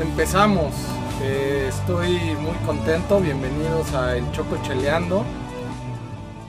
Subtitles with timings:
[0.00, 0.74] empezamos.
[1.22, 3.20] Eh, estoy muy contento.
[3.20, 5.24] Bienvenidos a El Choco Cheleando.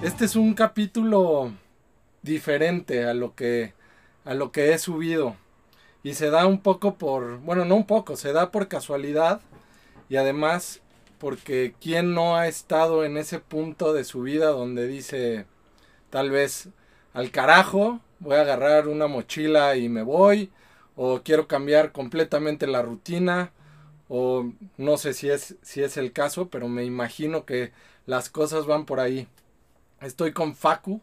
[0.01, 1.52] Este es un capítulo
[2.21, 3.73] diferente a lo que
[4.25, 5.38] a lo que he subido
[6.04, 9.39] y se da un poco por, bueno, no un poco, se da por casualidad
[10.09, 10.82] y además
[11.18, 15.45] porque quién no ha estado en ese punto de su vida donde dice
[16.09, 16.68] tal vez
[17.14, 20.52] al carajo, voy a agarrar una mochila y me voy
[20.98, 23.52] o quiero cambiar completamente la rutina
[24.09, 27.71] o no sé si es si es el caso, pero me imagino que
[28.06, 29.28] las cosas van por ahí.
[30.01, 31.01] Estoy con Facu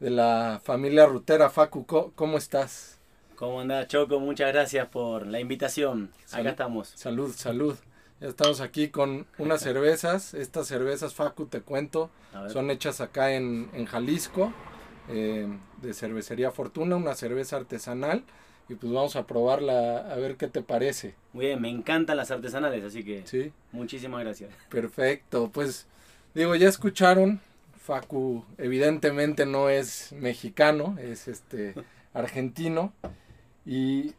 [0.00, 1.50] de la familia Rutera.
[1.50, 1.84] Facu,
[2.14, 2.98] ¿cómo estás?
[3.36, 4.18] ¿Cómo andás, Choco?
[4.18, 6.10] Muchas gracias por la invitación.
[6.32, 6.88] Acá estamos.
[6.94, 7.76] Salud, salud.
[8.20, 10.32] Ya estamos aquí con unas cervezas.
[10.34, 12.10] Estas cervezas, Facu, te cuento,
[12.52, 14.52] son hechas acá en, Jalisco,
[15.08, 15.48] eh,
[15.82, 18.24] de Cervecería Fortuna, una cerveza artesanal.
[18.68, 21.14] Y pues vamos a probarla a ver qué te parece.
[21.32, 23.52] Muy bien, me encantan las artesanales, así que ¿Sí?
[23.72, 24.50] muchísimas gracias.
[24.70, 25.86] Perfecto, pues
[26.34, 27.40] digo, ya escucharon,
[27.78, 31.74] Facu evidentemente no es mexicano, es este
[32.14, 32.92] argentino.
[33.66, 34.14] Y,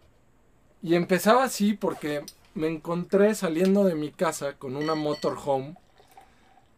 [0.84, 2.22] y empezaba así porque
[2.54, 5.76] me encontré saliendo de mi casa con una motorhome.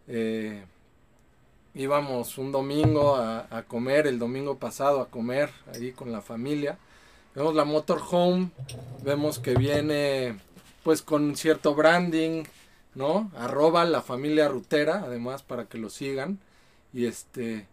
[0.07, 0.63] Eh,
[1.75, 6.77] íbamos un domingo a, a, comer, el domingo pasado a comer ahí con la familia.
[7.37, 8.49] Vemos la motorhome,
[9.03, 10.39] vemos que viene
[10.81, 12.45] pues con cierto branding,
[12.95, 13.29] ¿no?
[13.37, 16.39] Arroba la familia rutera, además para que lo sigan.
[16.93, 17.67] Y este.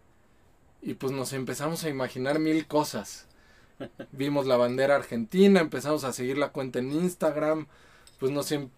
[0.82, 3.26] Y pues nos empezamos a imaginar mil cosas.
[4.12, 7.66] Vimos la bandera argentina, empezamos a seguir la cuenta en Instagram,
[8.20, 8.68] pues nos em,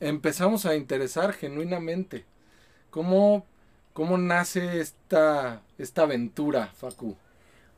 [0.00, 2.26] empezamos a interesar genuinamente.
[2.90, 3.46] ¿Cómo,
[3.94, 7.16] cómo nace esta, esta aventura, Facu?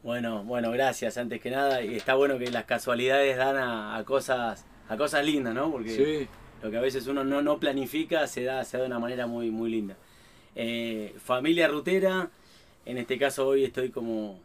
[0.02, 1.82] Bueno, bueno, gracias antes que nada.
[1.82, 5.70] Y está bueno que las casualidades dan a, cosas a cosas lindas, ¿no?
[5.70, 6.28] Porque
[6.62, 9.26] lo que a veces uno no, no planifica se da, se da de una manera
[9.26, 9.96] muy, muy linda.
[10.54, 12.30] Eh, familia rutera,
[12.84, 14.40] en este caso hoy estoy como,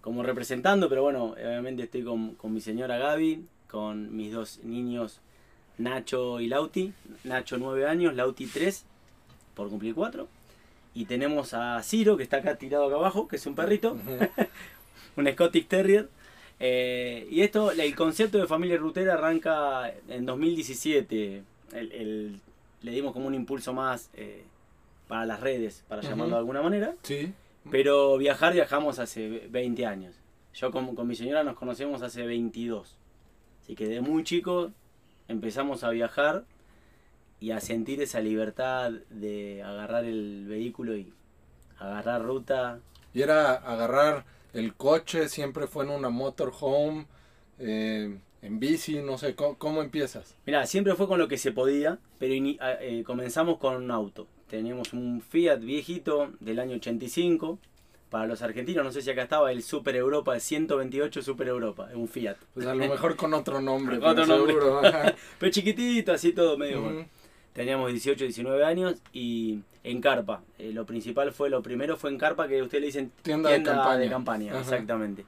[0.00, 5.20] como representando, pero bueno, obviamente estoy con, mi señora Gaby, con mis dos niños
[5.78, 6.92] Nacho y Lauti.
[7.24, 8.84] Nacho 9 años, Lauti 3,
[9.54, 10.28] por cumplir 4.
[10.94, 13.96] Y tenemos a Ciro, que está acá tirado acá abajo, que es un perrito,
[15.16, 16.08] un Scottish Terrier.
[16.60, 21.42] Eh, y esto, el concepto de familia rutera arranca en 2017.
[21.72, 24.44] le dimos como un impulso más eh,
[25.08, 26.94] para las redes, para llamarlo de alguna manera.
[27.02, 27.32] Sí.
[27.70, 30.14] Pero viajar viajamos hace 20 años.
[30.54, 32.96] Yo con, con mi señora nos conocemos hace 22.
[33.62, 34.72] Así que de muy chico
[35.28, 36.44] empezamos a viajar
[37.40, 41.12] y a sentir esa libertad de agarrar el vehículo y
[41.78, 42.78] agarrar ruta.
[43.12, 47.06] Y era agarrar el coche, siempre fue en una motorhome,
[47.58, 50.34] eh, en bici, no sé, ¿cómo, empiezas?
[50.46, 54.26] Mira, siempre fue con lo que se podía, pero eh, comenzamos con un auto.
[54.48, 57.58] Teníamos un Fiat viejito del año 85.
[58.10, 61.88] Para los argentinos, no sé si acá estaba el Super Europa, el 128 Super Europa,
[61.94, 62.36] un Fiat.
[62.52, 64.54] Pues a lo mejor con otro nombre, con otro nombre.
[65.38, 67.06] pero chiquitito, así todo medio bueno.
[67.52, 70.42] Teníamos 18, 19 años y en carpa.
[70.58, 73.62] Eh, lo principal fue, lo primero fue en carpa que ustedes le dicen tienda, de
[73.62, 73.96] campaña.
[73.98, 75.24] De campaña exactamente.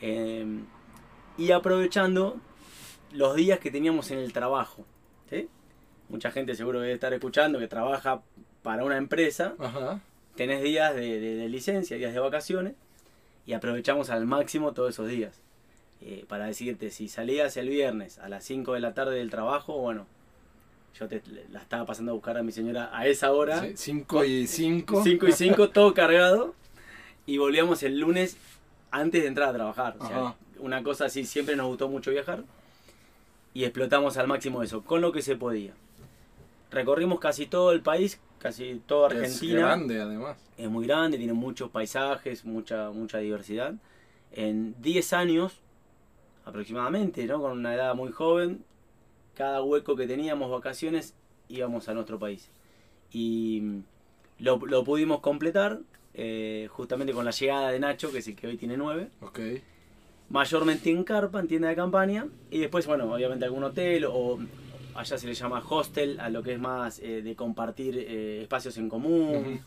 [0.00, 0.64] Em,
[1.36, 2.38] y aprovechando
[3.12, 4.84] los días que teníamos en el trabajo.
[5.30, 5.48] ¿sí?
[6.08, 8.22] Mucha gente seguro debe estar escuchando que trabaja
[8.62, 9.54] para una empresa,
[10.36, 12.74] tenés días de, licencia, días de vacaciones,
[13.44, 15.40] y aprovechamos al máximo todos esos días.
[16.00, 19.78] Eh, para decirte, si salías el viernes a las 5 de la tarde del trabajo,
[19.78, 20.06] bueno,
[20.98, 23.66] yo te, la estaba pasando a buscar a mi señora a esa hora.
[23.74, 25.02] 5 y 5.
[25.02, 26.54] 5 y 5, todo cargado.
[27.26, 28.36] Y volvíamos el lunes
[28.90, 29.96] antes de entrar a trabajar.
[29.98, 32.44] O sea, una cosa así, siempre nos gustó mucho viajar.
[33.54, 35.72] Y explotamos al máximo eso, con lo que se podía.
[36.70, 39.52] Recorrimos casi todo el país casi toda Argentina.
[39.52, 40.36] Es grande además.
[40.58, 43.74] Es muy grande, tiene muchos paisajes, mucha, mucha diversidad.
[44.32, 45.60] En 10 años
[46.44, 47.40] aproximadamente, ¿no?
[47.40, 48.64] con una edad muy joven,
[49.34, 51.14] cada hueco que teníamos vacaciones
[51.48, 52.50] íbamos a nuestro país.
[53.12, 53.82] Y
[54.38, 55.80] lo, pudimos completar
[56.14, 59.08] eh, justamente con la llegada de Nacho, que es el que hoy tiene 9.
[59.20, 59.62] Okay.
[60.30, 62.26] Mayormente en carpa, en tienda de campaña.
[62.50, 64.38] Y después, bueno, obviamente algún hotel o
[64.94, 68.76] allá se le llama hostel, a lo que es más eh, de compartir eh, espacios
[68.78, 69.60] en común.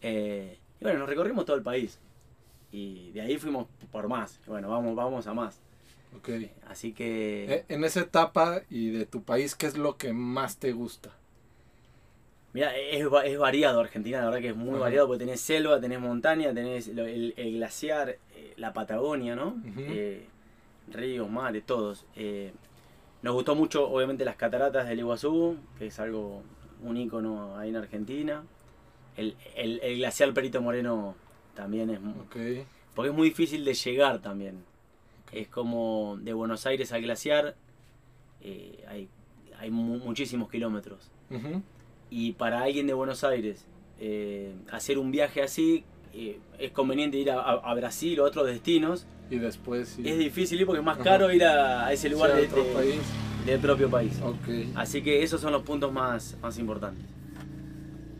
[0.00, 1.98] Eh, y bueno, nos recorrimos todo el país.
[2.72, 4.40] Y de ahí fuimos por más.
[4.46, 5.60] Bueno, vamos, vamos a más.
[6.16, 6.30] Ok.
[6.68, 7.64] Así que...
[7.68, 11.10] En esa etapa y de tu país, ¿qué es lo que más te gusta?
[12.52, 15.98] Mira, es, es variado Argentina, la verdad que es muy variado, porque tenés selva, tenés
[15.98, 18.18] montaña, tenés el, glaciar,
[18.56, 19.60] la Patagonia, ¿no?
[20.86, 22.06] ríos, mares, todos
[23.22, 26.42] Nos gustó mucho, obviamente, las cataratas del Iguazú, que es algo,
[26.82, 28.44] un ícono ahí en Argentina.
[29.16, 31.16] El, el, glaciar Perito Moreno
[31.54, 31.98] también es...
[32.26, 32.66] Okay.
[32.94, 34.64] Porque es muy difícil de llegar también.
[35.34, 37.56] Es como de Buenos Aires al glaciar,
[38.40, 39.08] eh, hay,
[39.58, 41.10] hay muchísimos kilómetros.
[42.08, 43.66] Y para alguien de Buenos Aires
[43.98, 49.06] eh, hacer un viaje así, eh, es conveniente ir a, Brasil o a otros destinos.
[49.28, 52.46] Y después Es difícil ir porque es más caro ir a, ese lugar de,
[53.44, 54.20] del propio país.
[54.76, 57.04] Así que esos son los puntos más, más importantes.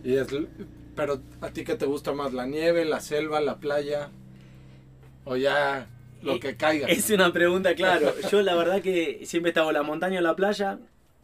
[0.02, 0.26] Y es,
[0.96, 4.10] pero a ti qué te gusta más, la nieve, la selva, la playa
[5.24, 5.88] o ya
[6.24, 6.88] lo que caiga.
[6.88, 8.14] Es una pregunta, claro.
[8.30, 10.78] Yo la verdad que siempre he estado en la montaña o en la playa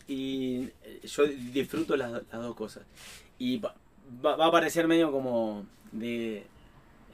[0.07, 0.69] y
[1.05, 2.85] yo disfruto las, las dos cosas.
[3.39, 3.75] Y va,
[4.25, 6.45] va, a parecer medio como de,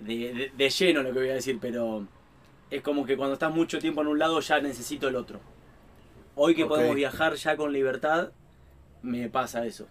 [0.00, 2.06] de, de, lleno lo que voy a decir, pero
[2.70, 5.40] es como que cuando estás mucho tiempo en un lado ya necesito el otro.
[6.34, 8.30] Hoy que podemos viajar ya con libertad,
[9.02, 9.86] me pasa eso.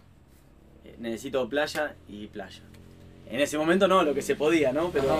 [0.84, 2.62] Eh, necesito playa y playa.
[3.28, 4.92] En ese momento no, lo que se podía, ¿no?
[4.92, 5.18] Pero,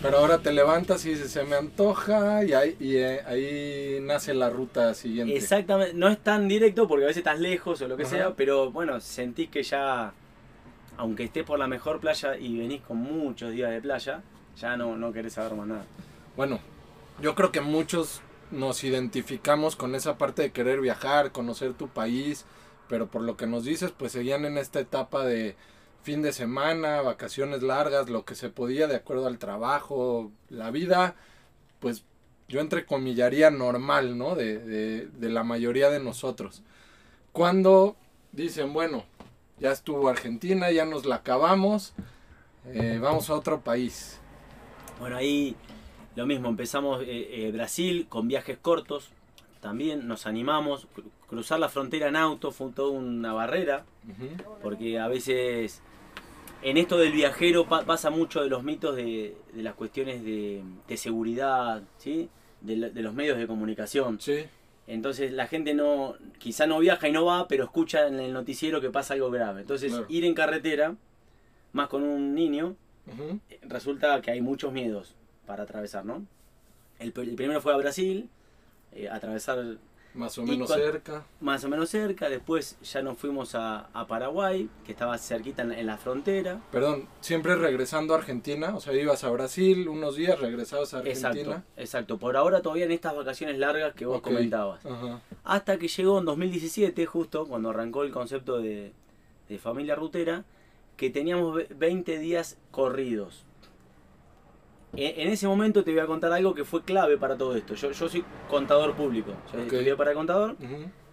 [0.00, 4.32] pero ahora te levantas y dices, se me antoja y, ahí, y eh, ahí nace
[4.32, 5.36] la ruta siguiente.
[5.36, 8.70] Exactamente, no es tan directo porque a veces estás lejos o lo que sea, pero
[8.70, 10.12] bueno, sentís que ya,
[10.96, 14.22] aunque estés por la mejor playa y venís con muchos días de playa,
[14.56, 15.84] ya no, no querés saber más nada.
[16.36, 16.60] Bueno,
[17.20, 18.22] yo creo que muchos
[18.52, 22.44] nos identificamos con esa parte de querer viajar, conocer tu país,
[22.88, 25.56] pero por lo que nos dices, pues seguían en esta etapa de
[26.02, 31.16] fin de semana, vacaciones largas, lo que se podía de acuerdo al trabajo, la vida,
[31.80, 32.04] pues
[32.48, 34.34] yo entrecomillaría normal, ¿no?
[34.34, 34.58] De,
[35.06, 36.62] de, la mayoría de nosotros.
[37.32, 37.96] Cuando
[38.32, 39.04] dicen, bueno,
[39.58, 41.92] ya estuvo Argentina, ya nos la acabamos,
[42.72, 44.18] eh, vamos a otro país.
[44.98, 45.56] Bueno, ahí
[46.16, 49.10] lo mismo, empezamos eh, eh, Brasil con viajes cortos,
[49.60, 50.86] también nos animamos,
[51.26, 53.84] cruzar la frontera en auto fue toda una barrera,
[54.62, 55.82] porque a veces
[56.62, 60.62] en esto del viajero pasa mucho de los mitos de, las cuestiones de,
[60.96, 62.28] seguridad, ¿sí?
[62.60, 64.18] De, los medios de comunicación.
[64.86, 68.80] Entonces la gente no, quizá no viaja y no va, pero escucha en el noticiero
[68.80, 69.60] que pasa algo grave.
[69.60, 70.96] Entonces ir en carretera,
[71.72, 72.76] más con un niño,
[73.62, 75.14] resulta que hay muchos miedos
[75.46, 76.26] para atravesar, ¿no?
[76.98, 78.28] El, primero fue a Brasil,
[78.92, 79.78] eh, atravesar
[80.14, 81.24] más o menos cerca.
[81.40, 82.28] Más o menos cerca.
[82.28, 86.60] Después ya nos fuimos a, Paraguay, que estaba cerquita en, la frontera.
[86.72, 88.74] Perdón, siempre regresando a Argentina.
[88.74, 91.28] O sea, ibas a Brasil unos días, regresabas a Argentina.
[91.28, 92.18] Exacto, exacto.
[92.18, 94.80] Por ahora todavía en estas vacaciones largas que vos comentabas.
[95.44, 98.92] Hasta que llegó en 2017, justo cuando arrancó el concepto de,
[99.48, 100.44] de familia rutera,
[100.96, 103.44] que teníamos 20 días corridos
[104.96, 107.74] en ese momento te voy a contar algo que fue clave para todo esto.
[107.74, 110.56] Yo, soy contador público, yo estudié para contador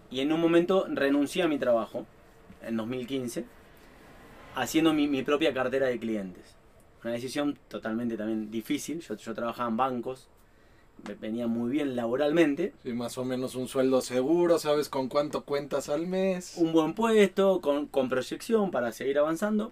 [0.09, 2.05] y en un momento renuncié a mi trabajo,
[2.61, 3.45] en 2015,
[4.55, 6.55] haciendo mi, propia cartera de clientes.
[7.03, 9.01] Una decisión totalmente también difícil.
[9.01, 10.27] Yo, yo trabajaba en bancos,
[11.19, 12.73] venía muy bien laboralmente.
[12.83, 16.55] Sí, más o menos un sueldo seguro, sabes con cuánto cuentas al mes.
[16.57, 19.71] Un buen puesto, con, con proyección para seguir avanzando.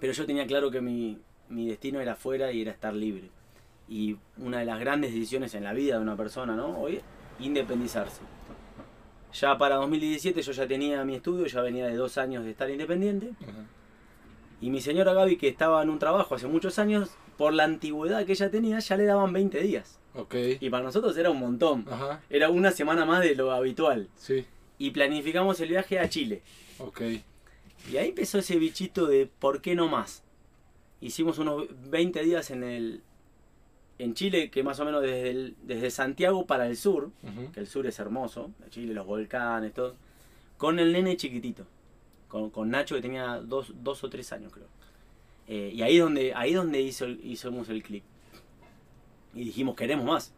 [0.00, 1.18] Pero yo tenía claro que mi,
[1.50, 3.28] mi destino era fuera y era estar libre.
[3.88, 6.78] Y una de las grandes decisiones en la vida de una persona, ¿no?
[6.78, 7.00] Hoy,
[7.40, 8.22] independizarse.
[9.32, 12.70] Ya para 2017 yo ya tenía mi estudio, ya venía de dos años de estar
[12.70, 13.32] independiente.
[14.60, 18.24] Y mi señora Gaby, que estaba en un trabajo hace muchos años, por la antigüedad
[18.26, 19.98] que ella tenía, ya le daban 20 días.
[20.14, 20.58] Okay.
[20.60, 21.86] Y para nosotros era un montón.
[22.28, 24.08] Era una semana más de lo habitual.
[24.16, 24.44] Sí.
[24.78, 26.42] Y planificamos el viaje a Chile.
[26.78, 27.24] Okay.
[27.90, 30.22] Y ahí empezó ese bichito de ¿por qué no más?
[31.00, 33.02] Hicimos unos 20 días en el
[33.98, 37.10] en Chile, que más o menos desde, desde Santiago para el sur,
[37.52, 39.94] que el sur es hermoso, Chile, los volcanes, todo,
[40.56, 41.66] con el nene chiquitito,
[42.28, 44.68] con, Nacho que tenía dos, dos, o tres años creo.
[45.48, 48.02] Eh, y ahí es donde, ahí donde hizo, hicimos el clic.
[49.34, 50.32] Y dijimos, queremos más.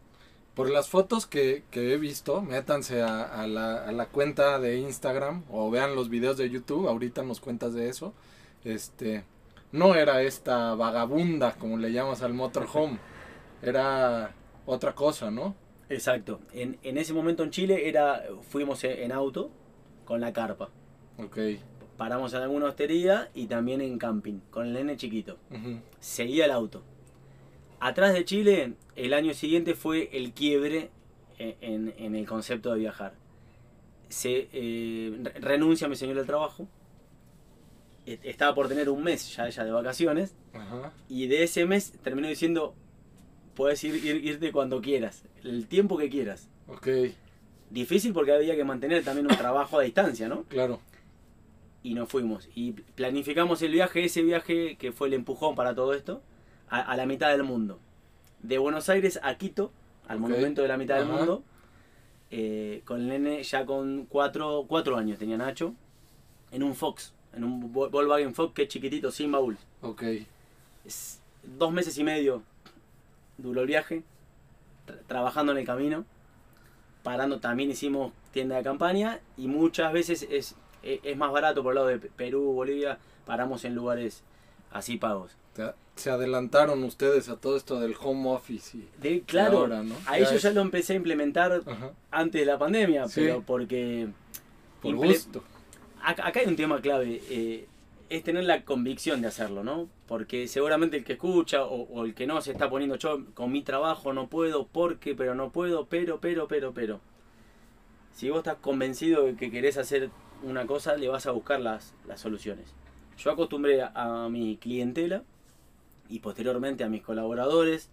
[0.55, 5.71] Por las fotos que, he visto, métanse a, la, a, la, cuenta de Instagram o
[5.71, 8.13] vean los videos de YouTube, ahorita nos cuentas de eso.
[8.65, 9.25] Este,
[9.73, 12.99] no era esta vagabunda, como le llamas al motorhome,
[13.63, 14.35] era
[14.67, 15.55] otra cosa, ¿no?
[15.89, 16.41] Exacto.
[16.53, 19.51] En, ese momento en Chile era fuimos en auto
[20.05, 20.71] con la carpa.
[21.19, 21.39] Ok.
[21.97, 25.39] Paramos en alguna hostería y también en camping, con el nene chiquito.
[26.01, 26.83] Seguía el auto.
[27.81, 30.91] Atrás de Chile, el año siguiente fue el quiebre
[31.39, 33.15] en, el concepto de viajar.
[34.09, 36.69] Se eh, renuncia mi señor al trabajo,
[38.07, 40.35] estaba por tener un mes ya ella de vacaciones.
[41.09, 42.75] Y de ese mes terminó diciendo,
[43.55, 46.49] puedes ir, irte cuando quieras, el tiempo que quieras.
[46.69, 46.89] Ok.
[47.71, 50.45] Difícil porque había que mantener también un trabajo a distancia, ¿no?
[50.45, 50.81] Claro.
[51.83, 52.49] Y nos fuimos.
[52.55, 56.23] Y planificamos el viaje, ese viaje que fue el empujón para todo esto,
[56.69, 57.81] a, la mitad del mundo.
[58.43, 59.73] De Buenos Aires a Quito,
[60.07, 61.45] al monumento de la mitad del mundo.
[62.31, 65.75] Eh, con el nene ya con cuatro, cuatro años tenía Nacho.
[66.51, 69.57] En un Fox, en un Volkswagen Fox que es chiquitito, sin baúl.
[69.81, 70.03] Ok.
[71.43, 72.43] dos meses y medio
[73.39, 74.03] duró el viaje,
[75.07, 76.05] trabajando en el camino
[77.03, 81.73] parando también hicimos tienda de campaña y muchas veces es, e, es, más barato por
[81.73, 84.23] el lado de Perú, Bolivia, paramos en lugares
[84.71, 85.33] así pagos.
[85.97, 89.69] Se adelantaron ustedes a todo esto del home office y de, claro,
[90.07, 91.63] a eso ya lo empecé a implementar
[92.11, 94.09] antes de la pandemia, pero porque
[94.81, 95.45] por gusto.
[96.03, 97.21] Acá hay un tema clave.
[97.31, 97.67] Eh,
[98.11, 99.89] es tener la convicción de hacerlo, ¿no?
[100.07, 103.63] Porque seguramente el que escucha o, el que no se está poniendo yo con mi
[103.63, 107.01] trabajo no puedo, porque, pero no puedo, pero, pero, pero, pero.
[108.13, 110.11] Si vos estás convencido de que querés hacer
[110.43, 112.67] una cosa, le vas a buscar las, las soluciones.
[113.17, 115.23] Yo acostumbré a, mi clientela
[116.11, 117.89] y posteriormente a mis colaboradores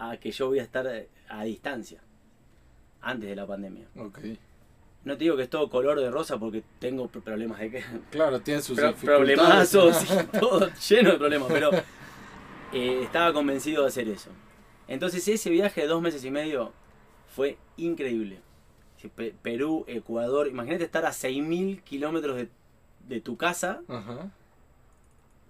[0.00, 0.88] a que yo voy a estar
[1.28, 2.00] a distancia
[3.00, 3.86] antes de la pandemia.
[3.96, 4.38] Okay.
[5.04, 7.84] No te digo que es todo color de rosa porque tengo problemas de que.
[8.10, 11.70] Claro, tiene sus problemazos y todo lleno de problemas, pero
[12.72, 14.30] eh, estaba convencido de hacer eso.
[14.86, 16.72] Entonces ese viaje de dos meses y medio
[17.34, 18.40] fue increíble.
[19.42, 22.48] Perú, Ecuador, imagínate estar a 6.000 kilómetros de,
[23.08, 23.80] de, tu casa.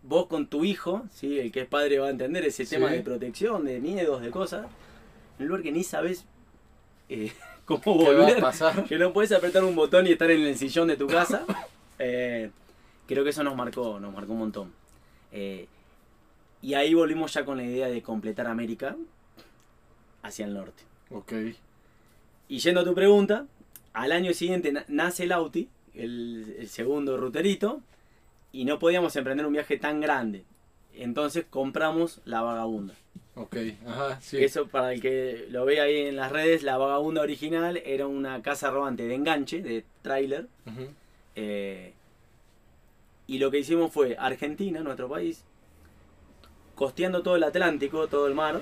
[0.02, 1.38] Vos con tu hijo, ¿sí?
[1.38, 4.66] el que es padre va a entender ese tema de protección, de miedos, de cosas.
[5.38, 6.25] En un lugar que ni sabes
[7.11, 7.30] eh,
[7.85, 8.40] volver.
[8.40, 8.85] pasar?
[8.85, 11.45] Que no puedes apretar un botón y estar en el sillón de tu casa.
[12.04, 12.50] Eh,
[13.07, 14.73] creo que eso nos marcó, nos marcó un montón.
[15.31, 15.69] Eh,
[16.61, 18.97] y ahí volvimos ya con la idea de completar América
[20.23, 20.83] hacia el norte.
[21.11, 21.33] Ok.
[22.49, 23.47] Y yendo a tu pregunta,
[23.92, 27.81] al año siguiente nace el Auti, el, segundo ruterito,
[28.52, 30.45] y no podíamos emprender un viaje tan grande.
[30.95, 32.95] Entonces compramos la vagabunda.
[33.35, 34.45] Ok, ajá, sí.
[34.45, 38.43] Eso para el que lo ve ahí en las redes, la vagabunda original era una
[38.43, 40.49] casa robante de enganche, de tráiler.
[41.35, 41.95] Eh,
[43.27, 45.45] y lo que hicimos fue Argentina, nuestro país,
[46.75, 48.61] costeando todo el Atlántico, todo el mar,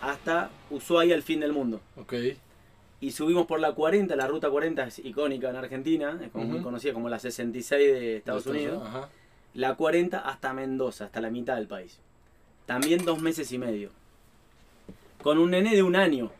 [0.00, 1.82] hasta Ushuaia, el fin del mundo.
[1.96, 2.14] Ok.
[3.00, 6.62] Y subimos por la 40, la ruta 40 es icónica en Argentina, es como, muy
[6.62, 8.82] conocida como la 66 de Estados Unidos.
[9.52, 11.98] La 40 hasta Mendoza, hasta la mitad del país.
[12.64, 13.90] También dos meses y medio
[15.26, 16.30] con un nene de un año.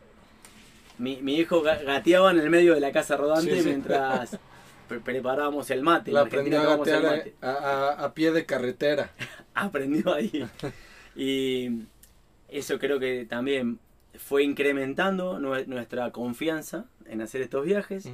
[0.97, 4.39] Mi, mi hijo gateaba en el medio de la casa rodante mientras
[5.03, 6.13] preparábamos el mate.
[6.13, 9.11] La aprendió a gatear a, pie de carretera.
[9.53, 10.47] aprendió ahí.
[11.17, 11.81] y
[12.47, 13.79] eso creo que también
[14.15, 18.09] fue incrementando nuestra confianza en hacer estos viajes.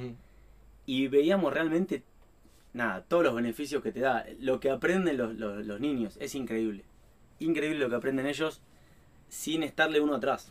[0.86, 2.02] Y veíamos realmente,
[2.72, 4.26] nada, todos los beneficios que te da.
[4.40, 6.82] Lo que aprenden los, los niños es increíble.
[7.38, 8.60] Increíble lo que aprenden ellos
[9.28, 10.50] sin estarle uno atrás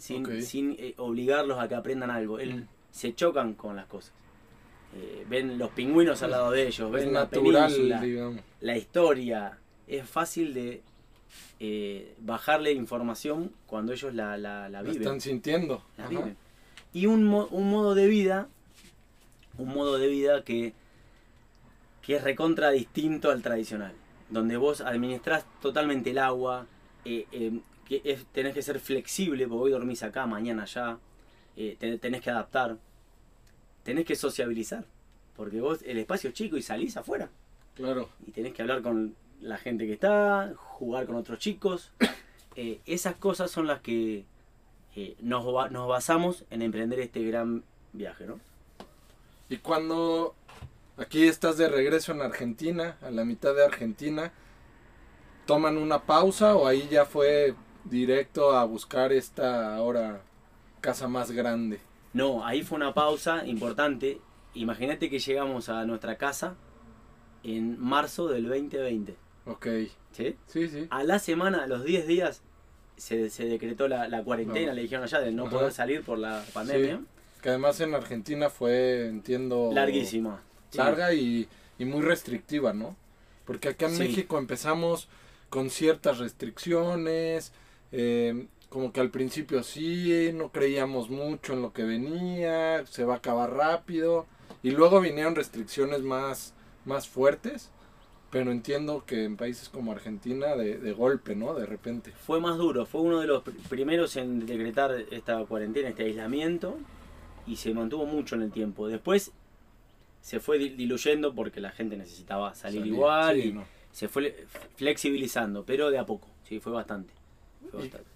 [0.00, 2.38] sin, eh, obligarlos a que aprendan algo.
[2.38, 2.68] Él, mm.
[2.90, 4.12] Se chocan con las cosas.
[4.96, 8.02] Eh, ven los pingüinos al lado de ellos, ven la península,
[8.60, 9.58] la historia.
[9.86, 10.82] Es fácil de
[11.60, 15.02] eh, bajarle información cuando ellos la, la, la viven.
[15.02, 15.84] están sintiendo.
[16.92, 18.48] Y un, un, modo de vida,
[19.56, 20.72] un modo de vida que,
[22.02, 23.92] que es recontra distinto al tradicional.
[24.28, 26.66] Donde vos administrás totalmente el agua,
[27.90, 30.98] que tenés que ser flexible, porque hoy dormís acá, mañana allá,
[31.56, 32.78] eh, tenés que adaptar,
[33.82, 34.84] tenés que sociabilizar,
[35.36, 37.30] porque vos el espacio es chico y salís afuera.
[37.74, 38.08] Claro.
[38.24, 41.92] Y tenés que hablar con la gente que está, jugar con otros chicos.
[42.56, 44.24] Eh, esas cosas son las que
[44.96, 48.40] eh, nos, nos basamos en emprender este gran viaje, ¿no?
[49.48, 50.34] Y cuando
[50.96, 54.32] aquí estás de regreso en Argentina, a la mitad de Argentina,
[55.46, 60.22] ¿toman una pausa o ahí ya fue directo a buscar esta ahora
[60.80, 61.80] casa más grande.
[62.12, 64.20] No, ahí fue una pausa importante.
[64.54, 66.56] Imagínate que llegamos a nuestra casa
[67.44, 69.16] en marzo del 2020.
[69.46, 69.66] Ok.
[70.12, 70.36] ¿Sí?
[70.46, 70.86] Sí, sí.
[70.90, 72.42] A la semana, a los 10 días,
[72.96, 77.00] se, decretó la, cuarentena, le dijeron allá de no poder salir por la pandemia.
[77.40, 79.70] Que además en Argentina fue, entiendo...
[79.72, 80.42] Larguísima.
[80.74, 82.96] Larga y, muy restrictiva, ¿no?
[83.46, 85.08] Porque acá en México empezamos
[85.48, 87.52] con ciertas restricciones,
[87.92, 93.14] eh, como que al principio sí, no creíamos mucho en lo que venía, se va
[93.14, 94.26] a acabar rápido.
[94.62, 96.54] Y luego vinieron restricciones más,
[96.84, 97.70] más fuertes.
[98.30, 101.52] Pero entiendo que en países como Argentina de, de, golpe, ¿no?
[101.54, 102.12] De repente.
[102.12, 106.78] Fue más duro, fue uno de los primeros en decretar esta cuarentena, este aislamiento.
[107.44, 108.86] y se mantuvo mucho en el tiempo.
[108.86, 109.32] Después
[110.20, 113.58] se fue diluyendo porque la gente necesitaba salir, igual y
[113.90, 117.12] se fue flexibilizando, pero de a poco, sí, fue bastante.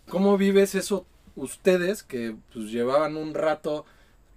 [0.09, 1.07] ¿Cómo vives eso
[1.37, 3.85] ustedes que pues llevaban un rato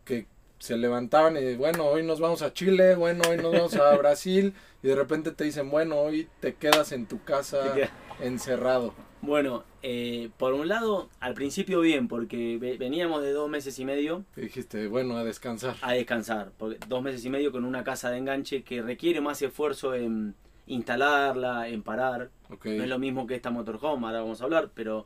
[0.05, 0.25] que
[0.59, 4.53] se levantaban y bueno, hoy nos vamos a Chile, bueno, hoy nos vamos a Brasil
[4.81, 7.75] y de repente te dicen, bueno, hoy te quedas en tu casa
[8.21, 8.93] encerrado?
[9.21, 14.23] Bueno, eh, por un lado, al principio bien, porque veníamos de dos meses y medio.
[14.35, 15.75] dijiste, bueno, a descansar.
[15.81, 19.41] A descansar, porque dos meses y medio con una casa de enganche que requiere más
[19.41, 20.35] esfuerzo en
[20.67, 22.29] instalarla, en parar.
[22.49, 25.05] No es lo mismo que esta motorhome, ahora vamos a hablar, pero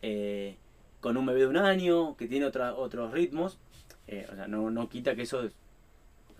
[0.00, 0.56] eh,
[1.00, 3.58] con un bebé de un año, que tiene otra, otros ritmos,
[4.06, 5.52] eh, o sea, no, no quita que eso es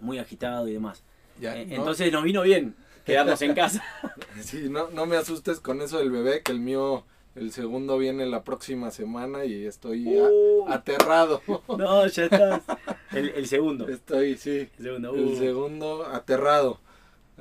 [0.00, 1.04] muy agitado y demás.
[1.40, 3.82] Entonces nos vino bien quedarnos en casa.
[4.40, 7.04] Sí, no, no me asustes con eso del bebé, que el mío,
[7.34, 10.66] el segundo viene la próxima semana y estoy uh.
[10.68, 11.42] aterrado.
[11.68, 12.62] No, ya estás.
[13.12, 13.88] El, segundo.
[13.88, 14.70] Estoy, sí.
[14.78, 15.36] El segundo, el uh.
[15.36, 16.80] segundo aterrado.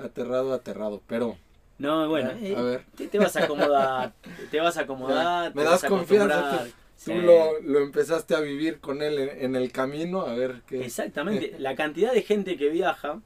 [0.01, 1.37] Aterrado, aterrado, pero...
[1.77, 2.85] No, bueno, eh, a ver.
[3.09, 4.13] Te, vas a acomodar,
[4.51, 5.53] te vas a acomodar.
[5.55, 6.67] Me das confianza.
[7.03, 10.85] Tú, lo, lo, empezaste a vivir con él en, en, el camino, a ver qué...
[10.85, 13.19] Exactamente, la cantidad de gente que viaja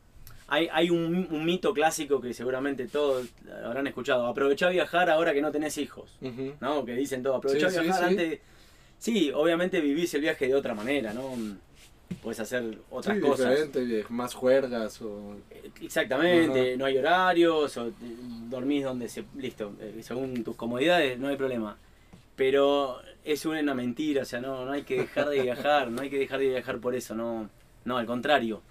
[0.48, 3.28] hay, hay un, mito clásico que seguramente todos
[3.64, 4.28] habrán escuchado.
[4.28, 6.18] Aprovechá a viajar ahora que no tenés hijos.
[6.60, 6.86] ¿No?
[6.86, 7.36] Que dicen todo.
[7.36, 8.40] Aprovechá a viajar antes.
[8.98, 11.36] Sí, obviamente vivís el viaje de otra manera, ¿no?
[12.22, 13.68] Puedes hacer otras cosas.
[13.72, 15.36] Diferente, más juergas o...
[15.82, 17.92] Exactamente, no hay horarios, o
[18.50, 19.26] dormís donde se...
[19.36, 21.78] Listo, eh, según tus comodidades, no hay problema.
[22.36, 26.10] Pero es una mentira, o sea, no, no hay que dejar de viajar, no hay
[26.10, 27.50] que dejar de viajar por eso, no,
[27.86, 28.62] no, al contrario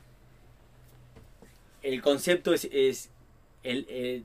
[1.85, 3.11] el concepto es, es
[3.63, 4.23] el, eh,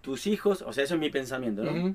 [0.00, 1.94] tus hijos, o sea, eso es mi pensamiento, ¿no?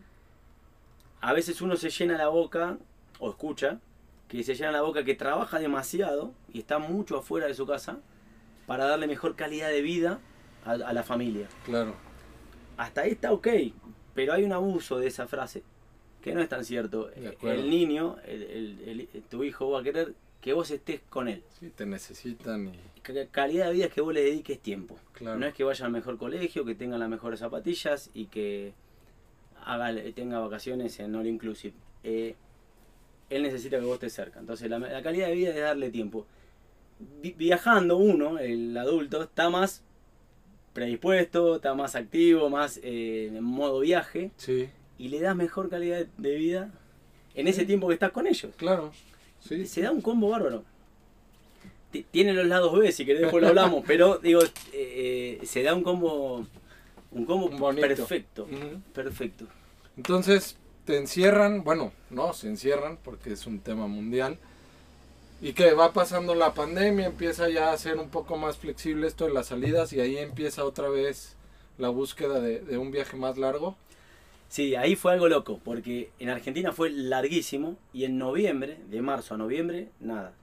[1.22, 2.78] A veces uno se llena la boca,
[3.20, 3.80] o escucha,
[4.28, 8.00] que se llena la boca que trabaja demasiado y está mucho afuera de su casa
[8.66, 10.20] para darle mejor calidad de vida
[10.66, 11.48] a, la familia.
[11.64, 11.94] Claro.
[12.78, 13.48] Hasta ahí está ok,
[14.14, 15.64] pero hay un abuso de esa frase
[16.22, 17.12] que no es tan cierto.
[17.42, 21.44] El niño, el, tu hijo va a querer que vos estés con él.
[21.60, 22.80] Sí, te necesitan y
[23.32, 24.98] calidad de vida es que vos le dediques tiempo.
[25.22, 28.74] No es que vaya al mejor colegio, que tenga las mejores zapatillas y que
[29.64, 31.76] haga, tenga vacaciones en All Inclusive.
[32.04, 32.36] Eh,
[33.30, 34.40] él necesita que vos estés cerca.
[34.40, 36.26] Entonces la, calidad de vida es darle tiempo.
[37.36, 39.84] viajando uno, el adulto, está más
[40.74, 44.32] predispuesto, está más activo, más eh, en modo viaje.
[44.98, 46.72] Y le das mejor calidad de vida
[47.34, 48.54] en ese tiempo que estás con ellos.
[48.58, 48.92] Claro.
[49.40, 50.64] Se da un combo bárbaro
[52.04, 54.42] tiene los lados B, si querés después lo hablamos, pero digo,
[54.74, 56.46] eh, se da un combo,
[57.12, 58.48] un combo perfecto,
[58.94, 59.46] perfecto.
[59.98, 64.38] Entonces, te encierran, bueno, no, se encierran porque es un tema mundial.
[65.42, 69.26] Y que va pasando la pandemia, empieza ya a ser un poco más flexible esto
[69.26, 71.36] de las salidas y ahí empieza otra vez
[71.78, 73.76] la búsqueda de, de un viaje más largo.
[74.48, 79.34] Sí, ahí fue algo loco, porque en Argentina fue larguísimo y en noviembre, de marzo
[79.34, 80.34] a noviembre, nada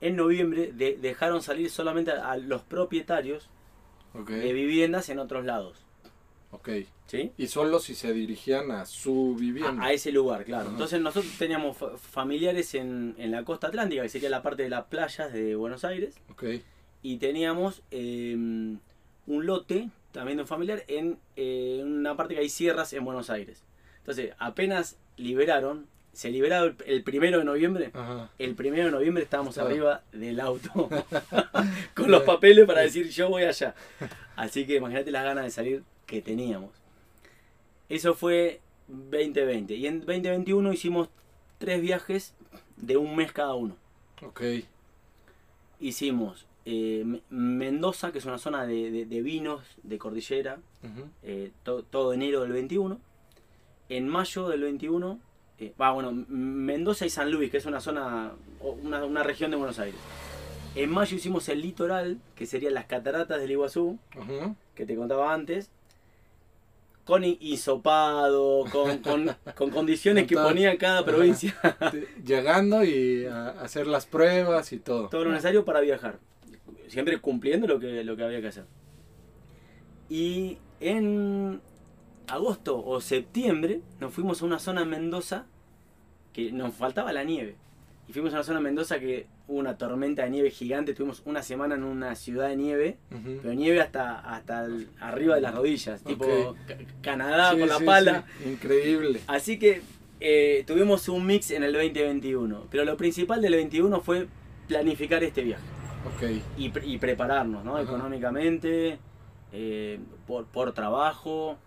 [0.00, 3.48] en noviembre dejaron salir solamente a, los propietarios
[4.14, 5.84] de viviendas en otros lados.
[6.50, 6.68] Ok.
[7.08, 7.32] ¿Sí?
[7.38, 9.82] Y solo si se dirigían a su vivienda.
[9.82, 10.68] A, ese lugar, claro.
[10.68, 15.32] Entonces nosotros teníamos familiares en, la costa atlántica, que sería la parte de las playas
[15.32, 16.16] de Buenos Aires.
[16.30, 16.44] Ok.
[17.02, 18.78] Y teníamos em,
[19.26, 23.30] un lote, también de un familiar, en eh, una parte que hay sierras en Buenos
[23.30, 23.64] Aires.
[24.00, 27.90] Entonces, apenas liberaron, se liberaba el, primero de noviembre.
[28.38, 30.90] El primero de noviembre estábamos arriba del auto
[31.94, 33.74] con los papeles para decir yo voy allá.
[34.36, 36.70] Así que imagínate las ganas de salir que teníamos.
[37.88, 39.74] Eso fue 2020.
[39.74, 41.08] Y en 2021 hicimos
[41.58, 42.34] tres viajes
[42.76, 43.76] de un mes cada uno.
[44.22, 44.42] Ok.
[45.80, 50.58] Hicimos eh, Mendoza, que es una zona de, vinos de cordillera,
[51.22, 52.98] eh, todo enero del 21.
[53.88, 55.18] En mayo del 21
[55.60, 59.98] eh, bueno, Mendoza y San Luis, que es una zona, una, región de Buenos Aires.
[60.74, 63.98] En mayo hicimos el litoral, que serían las cataratas del Iguazú,
[64.76, 65.70] que te contaba antes,
[67.08, 71.56] con hisopado, con, con, condiciones que ponía cada provincia.
[72.26, 75.08] Llegando y a hacer las pruebas y todo.
[75.08, 76.18] Todo lo necesario para viajar.
[76.88, 78.66] Siempre cumpliendo lo que, lo que había que hacer.
[80.10, 81.62] Y en
[82.26, 85.46] agosto o septiembre nos fuimos a una zona en Mendoza
[86.34, 87.56] que nos faltaba la nieve.
[88.08, 90.92] Y fuimos a una zona en Mendoza que hubo una tormenta de nieve gigante.
[90.92, 92.96] Estuvimos una semana en una ciudad de nieve,
[93.42, 94.66] pero nieve hasta, hasta
[94.98, 96.56] arriba de las rodillas, tipo
[97.02, 98.24] Canadá con la pala.
[98.46, 99.20] Increíble.
[99.26, 99.82] Así que
[100.20, 102.68] eh, tuvimos un mix en el 2021.
[102.70, 104.26] Pero lo principal del 21 fue
[104.66, 105.64] planificar este viaje.
[106.56, 107.78] Y, prepararnos, ¿no?
[107.78, 108.98] Económicamente,
[109.52, 111.58] eh, por, por trabajo,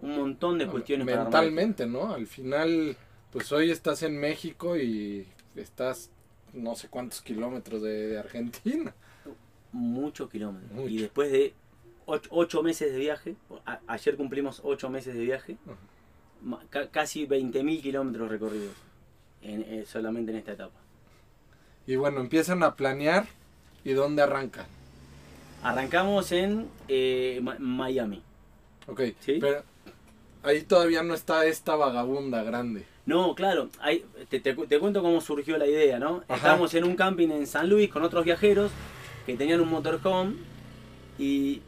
[0.00, 1.06] un montón de cuestiones.
[1.06, 2.14] Mentalmente, ¿no?
[2.14, 2.96] Al final,
[3.30, 6.10] pues hoy estás en México y estás
[6.52, 8.94] no sé cuántos kilómetros de, Argentina.
[9.72, 10.90] Muchos kilómetros.
[10.90, 11.54] Y después de
[12.06, 13.36] ocho, meses de viaje,
[13.86, 15.56] ayer cumplimos ocho meses de viaje,
[16.90, 18.74] casi 20.000 kilómetros recorridos
[19.42, 20.78] eh, solamente en esta etapa.
[21.86, 23.26] Y bueno, empiezan a planear
[23.84, 24.66] y ¿dónde arrancan?
[25.62, 28.22] Arrancamos en eh, Miami.
[28.86, 29.38] Ok, ¿Sí?
[29.40, 29.62] pero
[30.42, 32.84] ahí todavía no está esta vagabunda grande.
[33.10, 33.70] No, claro,
[34.28, 36.22] te, te, cuento cómo surgió la idea, ¿no?
[36.28, 38.70] Estábamos en un camping en San Luis con otros viajeros
[39.26, 40.36] que tenían un motorhome
[41.18, 41.60] y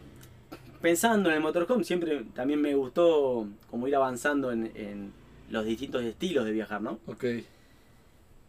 [0.81, 5.12] pensando en el motorhome siempre también me gustó como ir avanzando en,
[5.50, 7.00] los distintos estilos de viajar, ¿no?
[7.09, 7.24] Ok.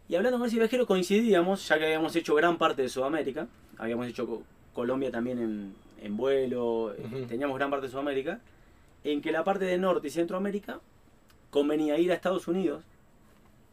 [0.08, 4.06] Y hablando con ese viajero coincidíamos, ya que habíamos hecho gran parte de Sudamérica, habíamos
[4.06, 6.94] hecho Colombia también en, vuelo,
[7.28, 8.38] teníamos gran parte de Sudamérica,
[9.02, 10.78] en que la parte de Norte y Centroamérica
[11.54, 12.82] convenía ir a Estados Unidos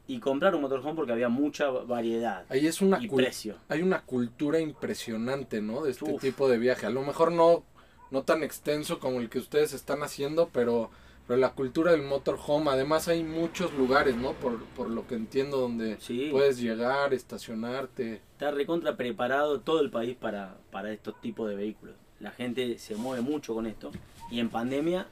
[0.06, 3.56] y comprar un motorhome porque había mucha variedad Ahí es una y precio.
[3.70, 5.82] Hay una cultura impresionante, ¿no?
[5.82, 6.86] De este tipo de viaje.
[6.86, 7.64] A lo mejor no,
[8.12, 10.92] no tan extenso como el que ustedes están haciendo, pero,
[11.26, 14.34] pero la cultura del motorhome, además hay muchos lugares, ¿no?
[14.34, 15.98] Por, por lo que entiendo, donde
[16.30, 18.22] puedes llegar, estacionarte.
[18.34, 21.96] Está recontra preparado todo el país para, para estos tipos de vehículos.
[22.20, 23.90] La gente se mueve mucho con esto.
[24.30, 25.08] Y en pandemia,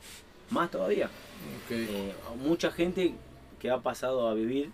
[0.51, 1.09] más todavía.
[1.69, 3.13] Eh, mucha gente
[3.59, 4.71] que ha pasado a vivir.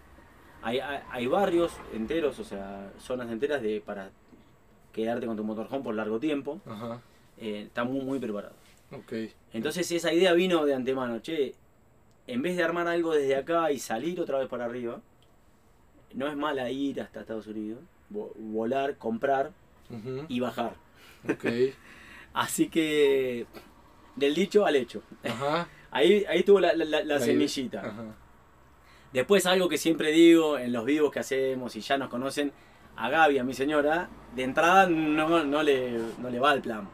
[0.61, 4.09] Hay, hay, barrios enteros, o sea, zonas enteras de para
[4.93, 6.59] quedarte con tu motorhome por largo tiempo.
[7.37, 8.55] Eh, está muy, muy preparado.
[9.53, 11.19] Entonces esa idea vino de antemano.
[11.19, 11.53] Che,
[12.27, 15.01] en vez de armar algo desde acá y salir otra vez para arriba,
[16.13, 19.51] no es mala ir hasta Estados Unidos, volar, comprar
[20.27, 20.75] y bajar.
[22.33, 23.45] Así que
[24.15, 25.03] del dicho al hecho.
[25.91, 27.93] Ahí, ahí tuvo la, la, semillita.
[29.13, 32.51] Después algo que siempre digo en los vivos que hacemos y ya nos conocen,
[32.97, 36.89] a Gaby, a mi señora, de entrada no, no, le, no le va el plan.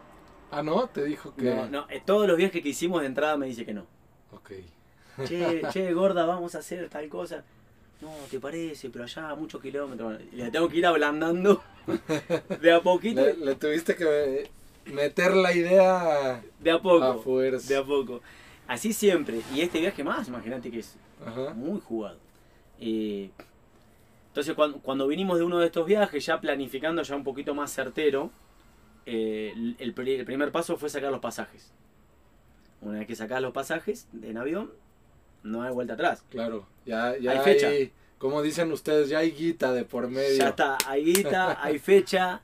[0.51, 0.88] Ah, ¿no?
[0.88, 1.55] Te dijo que...
[1.55, 3.88] No, no, eh, todos los viajes que hicimos de entrada me dice que no.
[4.31, 4.51] Ok.
[5.25, 7.43] Che, che, gorda, vamos a hacer tal cosa.
[8.01, 8.89] No, ¿te parece?
[8.89, 10.19] Pero allá muchos kilómetros.
[10.31, 11.62] le tengo que ir ablandando
[12.62, 13.21] de a poquito.
[13.21, 14.49] Le, tuviste que
[14.86, 17.04] meter la idea de a poco.
[17.04, 17.67] A fuerza.
[17.67, 18.22] De a poco.
[18.67, 19.41] Así siempre.
[19.54, 20.98] Y este viaje más, imagínate que es
[21.56, 22.17] muy jugado.
[22.80, 23.30] Eh,
[24.28, 28.32] entonces cuando, vinimos de uno de estos viajes, ya planificando ya un poquito más certero,
[29.06, 31.74] eh, el, primer paso fue sacar los pasajes.
[32.80, 34.72] Una vez que sacas los pasajes en avión,
[35.44, 36.24] no hay vuelta atrás.
[36.30, 37.70] Claro, ya, ya hay fecha.
[38.17, 40.38] como dicen ustedes, ya hay guita de por medio.
[40.38, 42.41] Ya está, hay guita, hay fecha.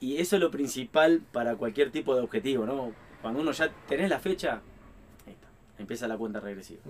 [0.00, 2.92] Y eso es lo principal para cualquier tipo de objetivo, ¿no?
[3.20, 4.62] Cuando uno ya tenés la fecha,
[5.78, 6.80] empieza la cuenta regresiva.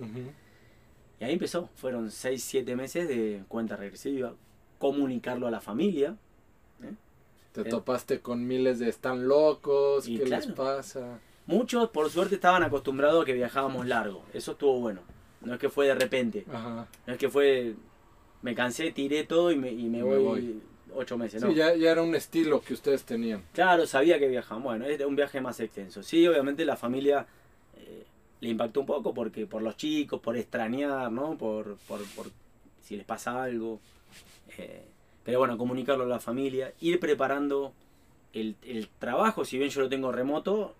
[1.19, 4.33] Y ahí empezó, fueron 6, 7 meses de cuenta regresiva,
[4.77, 6.15] comunicarlo a la familia.
[6.83, 6.93] ¿eh?
[7.51, 11.19] Te eh, topaste con miles de están locos, ¿qué les pasa?
[11.45, 15.01] Muchos, por suerte, estaban acostumbrados a que viajábamos largo, eso estuvo bueno.
[15.41, 17.75] No es que fue de repente, no es que fue,
[18.41, 20.61] me cansé, tiré todo y me, y me, voy,
[20.95, 21.41] ocho meses.
[21.41, 23.43] Sí, ya, ya, era un estilo que ustedes tenían.
[23.53, 24.63] Claro, sabía que viajaban.
[24.63, 26.03] Bueno, es un viaje más extenso.
[26.03, 27.27] Sí, obviamente la familia
[28.41, 31.37] le impactó un poco porque por los chicos, por extrañar, ¿no?
[31.37, 32.27] Por, por, por
[32.81, 33.79] si les pasa algo.
[34.57, 34.85] Eh,
[35.23, 37.73] pero bueno, comunicarlo a la familia, ir preparando
[38.33, 40.73] el, el, trabajo, si bien yo lo tengo remoto,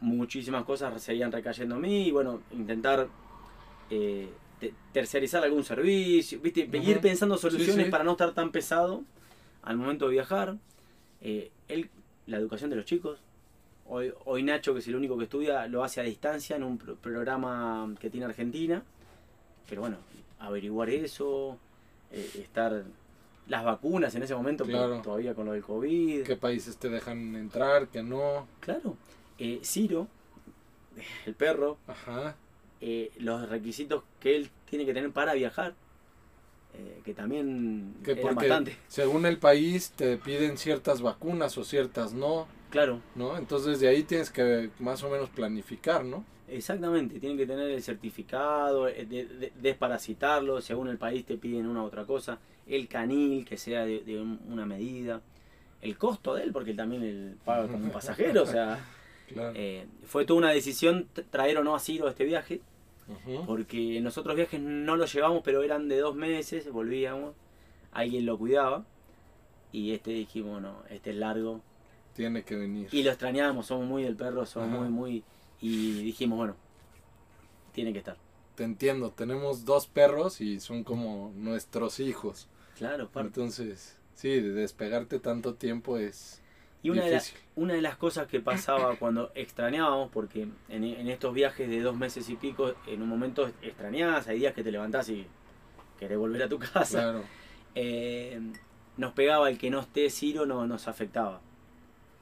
[0.00, 3.08] muchísimas cosas seguían recayendo a mí y bueno, intentar
[3.90, 4.28] eh,
[4.92, 6.68] tercerizar algún servicio, ¿viste?
[6.72, 9.02] ir pensando soluciones para no estar tan pesado
[9.64, 10.56] al momento de viajar.
[11.20, 11.90] Eh, el,
[12.26, 13.20] la educación de los chicos,
[13.86, 17.94] Hoy, Nacho, que es el único que estudia, lo hace a distancia en un programa
[18.00, 18.82] que tiene Argentina.
[19.68, 19.98] Pero bueno,
[20.38, 21.58] averiguar eso,
[22.10, 22.84] eh, estar
[23.46, 24.64] las vacunas en ese momento,
[25.02, 26.22] todavía con lo del COVID.
[26.22, 28.46] ¿Qué países te dejan entrar, qué no?
[28.60, 28.96] Claro.
[29.38, 30.08] Eh, Ciro,
[31.26, 32.36] el perro, Ajá.
[32.80, 35.74] Eh, los requisitos que él tiene que tener para viajar.
[37.04, 38.76] Que también que bastante.
[38.88, 42.46] Según el país te piden ciertas vacunas o ciertas no.
[42.70, 43.00] Claro.
[43.14, 43.36] ¿No?
[43.36, 46.24] Entonces de ahí tienes que más o menos planificar, ¿no?
[46.46, 51.82] Exactamente, tienen que tener el certificado, eh, de, desparasitarlo, según el país te piden una
[51.82, 55.22] u otra cosa, el canil que sea de, una medida,
[55.80, 58.78] el costo de él, porque él también él paga como un pasajero, o sea,
[59.54, 62.60] eh, fue toda una decisión traer o no a Ciro a este viaje,
[63.46, 67.34] porque nosotros viajes no lo llevamos, pero eran de dos meses, volvíamos,
[67.92, 68.84] alguien lo cuidaba,
[69.72, 71.60] Y este dijimos, no, este es largo.
[72.14, 72.88] Tiene que venir.
[72.92, 75.24] Y lo extrañábamos, somos muy del perro, somos muy, muy...
[75.60, 76.56] Y dijimos, bueno,
[77.72, 78.16] tiene que estar.
[78.54, 82.48] Te entiendo, tenemos dos perros y son como nuestros hijos.
[82.78, 86.40] Claro, Entonces, sí, de despegarte tanto tiempo es...
[86.84, 87.18] Y una, de,
[87.56, 92.28] una de las cosas que pasaba cuando extrañábamos, porque en, estos viajes de dos meses
[92.28, 95.26] y pico, en un momento extrañabas, hay días que te levantás y
[95.98, 97.00] querés volver a tu casa.
[97.00, 97.22] Claro.
[97.74, 98.38] Eh,
[98.98, 101.40] nos pegaba el que no esté Ciro, no, nos afectaba.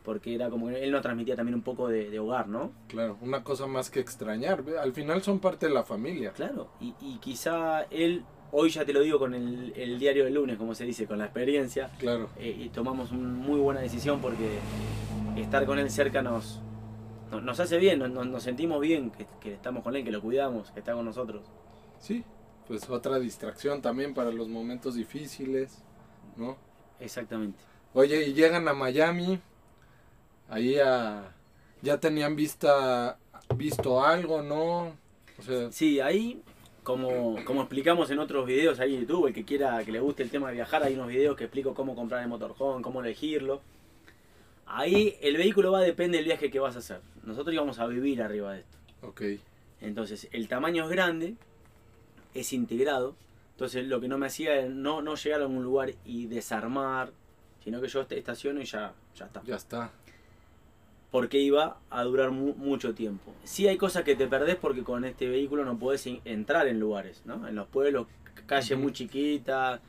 [0.04, 2.70] Porque era como que él nos transmitía también un poco de, hogar, ¿no?
[2.86, 4.62] Claro, una cosa más que extrañar.
[4.80, 6.30] Al final son parte de la familia.
[6.34, 10.34] Claro, y, y quizá él hoy ya te lo digo con el, el, diario del
[10.34, 11.90] lunes, como se dice, con la experiencia.
[11.98, 12.28] Claro.
[12.38, 14.58] Eh, y tomamos una muy buena decisión porque
[15.36, 16.60] estar con él cerca nos,
[17.30, 20.70] nos, hace bien, nos, nos sentimos bien que, que, estamos con él, que lo cuidamos,
[20.70, 21.42] que está con nosotros.
[21.98, 22.24] Sí,
[22.68, 25.82] pues otra distracción también para los momentos difíciles,
[26.36, 26.56] ¿no?
[27.00, 27.58] Exactamente.
[27.94, 29.40] Oye, y llegan a Miami,
[30.48, 31.34] ahí a,
[31.80, 33.18] ya tenían vista,
[33.56, 34.94] visto algo, ¿no?
[35.38, 36.42] O sea, sí, ahí
[36.82, 40.22] como, como explicamos en otros videos ahí en YouTube, el que quiera, que le guste
[40.22, 43.62] el tema de viajar, hay unos videos que explico cómo comprar el motorhome, cómo elegirlo.
[44.66, 47.00] Ahí el vehículo va a depender del viaje que vas a hacer.
[47.24, 48.78] Nosotros íbamos a vivir arriba de esto.
[49.02, 49.22] Ok.
[49.80, 51.34] Entonces, el tamaño es grande,
[52.34, 53.14] es integrado.
[53.52, 57.12] Entonces, lo que no me hacía es no, no llegar a un lugar y desarmar,
[57.62, 59.42] sino que yo estaciono y ya, ya está.
[59.44, 59.92] Ya está
[61.12, 63.34] porque iba a durar mucho tiempo.
[63.44, 67.20] Sí hay cosas que te perdés porque con este vehículo no puedes entrar en lugares,
[67.26, 67.46] ¿no?
[67.46, 68.06] En los pueblos,
[68.46, 69.80] calles muy chiquitas,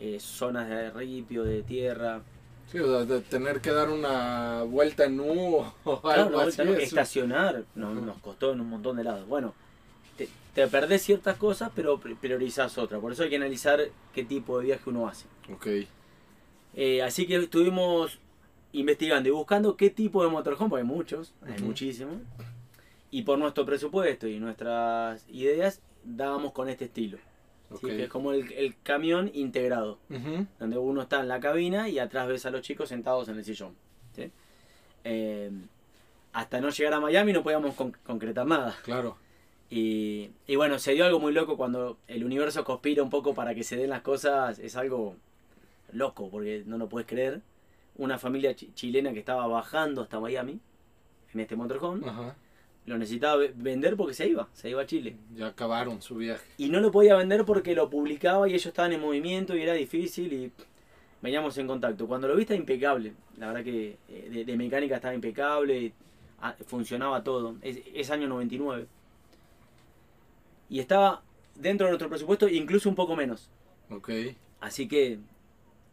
[0.00, 2.22] eh, zonas de ripio, de tierra.
[2.72, 6.62] Sí, o de tener que dar una vuelta en U o algo así.
[6.80, 9.28] Estacionar nos costó en un montón de lados.
[9.28, 9.52] Bueno,
[10.16, 13.02] te, te, perdés ciertas cosas, pero priorizás otras.
[13.02, 13.80] Por eso hay que analizar
[14.14, 15.26] qué tipo de viaje uno hace.
[15.52, 15.66] Ok.
[16.72, 18.18] Eh, así que estuvimos
[18.74, 22.16] investigando y buscando qué tipo de motorhome, porque hay muchos, hay muchísimos.
[23.10, 27.18] Y por nuestro presupuesto y nuestras ideas, dábamos con este estilo.
[27.80, 29.98] Que es como el, camión integrado,
[30.58, 33.44] donde uno está en la cabina y atrás ves a los chicos sentados en el
[33.44, 33.74] sillón.
[35.06, 35.50] Eh,
[36.32, 38.76] hasta no llegar a Miami no podíamos concretar nada.
[38.84, 39.16] Claro.
[39.70, 43.54] Y, y, bueno, se dio algo muy loco cuando el universo conspira un poco para
[43.54, 44.58] que se den las cosas.
[44.58, 45.16] Es algo
[45.92, 47.42] loco, porque no lo puedes creer
[47.96, 50.60] una familia chilena que estaba bajando hasta Miami
[51.32, 52.06] en este motorhome.
[52.86, 55.16] Lo necesitaba vender porque se iba, se iba a Chile.
[55.34, 56.44] Ya acabaron su viaje.
[56.58, 59.72] Y no lo podía vender porque lo publicaba y ellos estaban en movimiento y era
[59.72, 60.52] difícil y
[61.22, 62.06] veníamos en contacto.
[62.06, 65.94] Cuando lo vi estaba impecable, la verdad que eh, de, mecánica estaba impecable,
[66.42, 67.56] ah, funcionaba todo.
[67.62, 68.86] Es, es año 99.
[70.68, 71.22] Y estaba
[71.54, 73.48] dentro de nuestro presupuesto, incluso un poco menos.
[73.88, 74.10] Ok.
[74.60, 75.20] Así que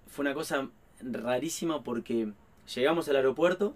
[0.07, 0.69] fue una cosa
[1.03, 2.31] rarísima porque
[2.73, 3.75] llegamos al aeropuerto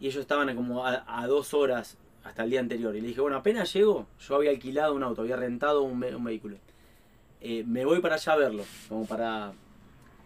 [0.00, 2.94] y ellos estaban como a, dos horas hasta el día anterior.
[2.96, 6.56] Y le dije, bueno, apenas llego, yo había alquilado un auto, había rentado un, vehículo.
[7.40, 9.52] Eh, me voy para allá a verlo, como para...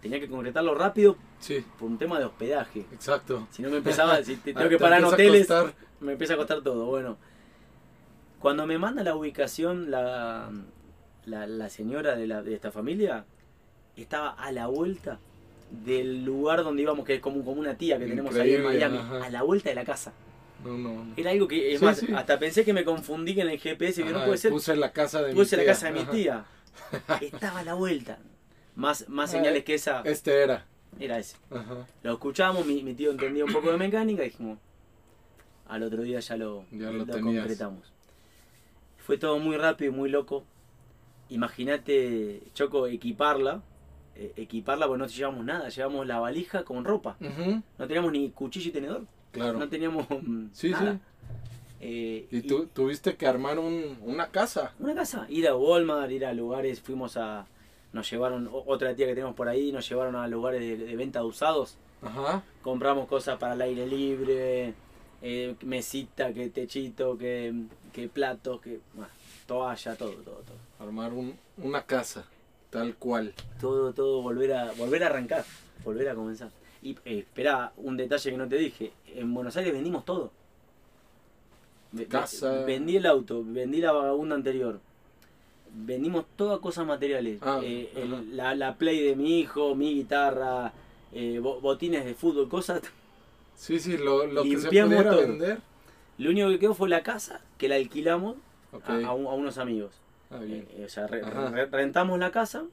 [0.00, 1.64] Tenía que concretarlo rápido sí.
[1.78, 2.86] por un tema de hospedaje.
[2.92, 3.48] Exacto.
[3.50, 5.48] Si no me empezaba, si tengo que parar en hoteles,
[6.00, 6.86] me empieza a costar todo.
[6.86, 7.18] Bueno,
[8.38, 10.50] cuando me manda la ubicación la,
[11.24, 13.24] la, señora de, la, de esta familia,
[13.96, 15.18] estaba a la vuelta
[15.70, 18.98] del lugar donde íbamos, que es como, como una tía que tenemos ahí en Miami,
[18.98, 20.12] a la vuelta de la casa.
[20.64, 24.02] No, no, Era algo que, es más, hasta pensé que me confundí en el GPS
[24.02, 24.50] que no puede ser.
[24.50, 25.66] Puse la casa de puse mi tía.
[25.66, 26.44] la casa de mi tía.
[27.20, 28.18] Estaba a la vuelta.
[28.74, 30.02] Más, más señales que esa.
[30.02, 30.66] Este era.
[30.98, 31.36] Era ese.
[32.02, 34.58] Lo escuchamos, mi, mi, tío entendía un poco de mecánica y dijimos,
[35.68, 37.92] al otro día ya lo, ya lo, concretamos.
[38.98, 40.44] Fue todo muy rápido y muy loco.
[41.28, 43.62] Imagínate, Choco, equiparla
[44.18, 47.16] eh, equiparla porque no llevamos nada, llevamos la valija con ropa.
[47.20, 49.04] No teníamos ni cuchillo y tenedor.
[49.32, 49.58] Claro.
[49.58, 50.06] No teníamos
[50.52, 50.84] sí, Sí.
[51.78, 54.72] Eh, y, tú tuviste que armar una casa.
[54.78, 57.46] Una casa, ir a Walmart, ir a lugares, fuimos a...
[57.92, 61.26] Nos llevaron, otra tía que tenemos por ahí, nos llevaron a lugares de, venta de
[61.26, 61.76] usados.
[62.02, 62.42] Ajá.
[62.62, 64.74] Compramos cosas para el aire libre,
[65.22, 67.54] eh, mesita, que techito, que,
[67.92, 68.80] que platos, que
[69.46, 70.86] toalla, todo, todo, todo.
[70.86, 71.12] Armar
[71.58, 72.24] una casa.
[72.76, 73.32] Tal cual.
[73.58, 75.46] Todo, todo, volver a, volver a arrancar,
[75.82, 76.50] volver a comenzar.
[76.82, 78.92] Y eh, espera, un detalle que no te dije.
[79.14, 80.30] En Buenos Aires vendimos todo.
[82.10, 82.64] Casa.
[82.64, 84.78] Vendí el auto, vendí la vagabunda anterior.
[85.74, 87.38] Vendimos todas cosas materiales.
[87.40, 87.90] Ah, eh,
[88.32, 90.74] la, la, play de mi hijo, mi guitarra,
[91.14, 92.82] eh, botines de fútbol, cosas.
[93.54, 95.60] Sí, sí, lo, lo que se pudiera vender.
[96.18, 98.36] Lo único que quedó fue la casa, que la alquilamos
[98.84, 99.92] a unos amigos.
[100.30, 102.64] Ah, eh, eh, o sea, rentamos la casa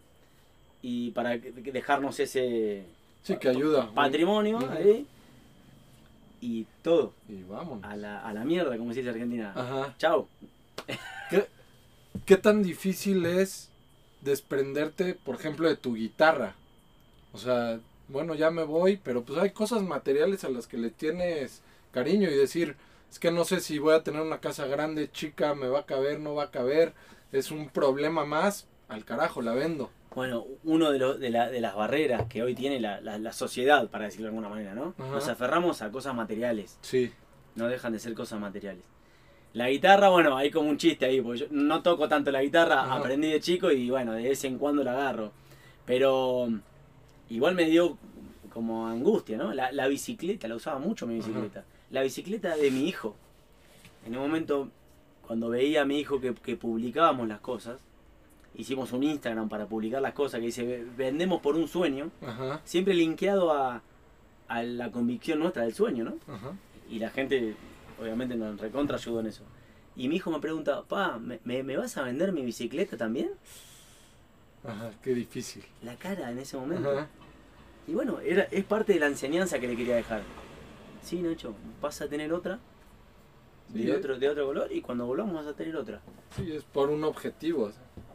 [0.82, 2.86] y para dejarnos ese
[3.24, 3.90] Sí, que ayuda.
[3.94, 5.08] Patrimonio, ahí.
[6.42, 7.14] Y todo.
[7.30, 7.82] Y vamos.
[7.84, 9.54] A la, a la mierda, como se dice Argentina.
[9.56, 9.96] Ajá.
[9.98, 10.28] Chao.
[11.30, 11.48] ¿Qué,
[12.26, 13.70] ¿Qué tan difícil es
[14.22, 16.56] desprenderte, por ejemplo, de tu guitarra?
[17.32, 20.90] O sea, bueno, ya me voy, pero pues hay cosas materiales a las que le
[20.90, 21.62] tienes
[21.94, 22.76] cariño y decir,
[23.10, 25.86] es que no sé si voy a tener una casa grande, chica, me va a
[25.86, 26.94] caber, no va a caber,
[27.34, 29.90] es un problema más, al carajo, la vendo.
[30.16, 33.90] Bueno, uno de, los de, la, de las barreras que hoy tiene la, la, sociedad,
[33.90, 34.94] para decirlo de alguna manera, ¿no?
[34.98, 36.78] Nos aferramos a cosas materiales.
[36.82, 37.12] Sí.
[37.56, 38.84] No dejan de ser cosas materiales.
[39.54, 42.94] La guitarra, bueno, hay como un chiste ahí, porque yo no toco tanto la guitarra,
[42.94, 45.32] aprendí de chico y bueno, de vez en cuando la agarro.
[45.86, 46.48] Pero
[47.30, 47.98] igual me dio
[48.52, 49.54] como angustia, ¿no?
[49.54, 51.66] La, la bicicleta, la usaba mucho mi bicicleta.
[51.90, 53.16] La bicicleta de mi hijo.
[54.06, 54.70] En un momento,
[55.26, 57.80] cuando veía a mi hijo que, que publicábamos las cosas,
[58.56, 62.12] hicimos un Instagram para publicar las cosas que dice vendemos por un sueño,
[62.66, 63.82] siempre linkeado a,
[64.48, 66.18] a, la convicción nuestra del sueño, ¿no?
[66.90, 67.56] Y la gente,
[68.00, 69.44] obviamente, nos recontra ayudó en eso.
[69.96, 73.32] Y mi hijo me pregunta, pa, ¿me, me, vas a vender mi bicicleta también?
[74.64, 75.64] Ajá, qué difícil.
[75.84, 77.08] La cara en ese momento.
[77.88, 80.24] Y bueno, era, es parte de la enseñanza que le quería dejar.
[81.02, 82.60] Sí, Nacho, vas a tener otra
[83.74, 86.02] de, otro, de otro color y cuando volvamos vas a tener otra.
[86.36, 87.72] Sí, es por un objetivo.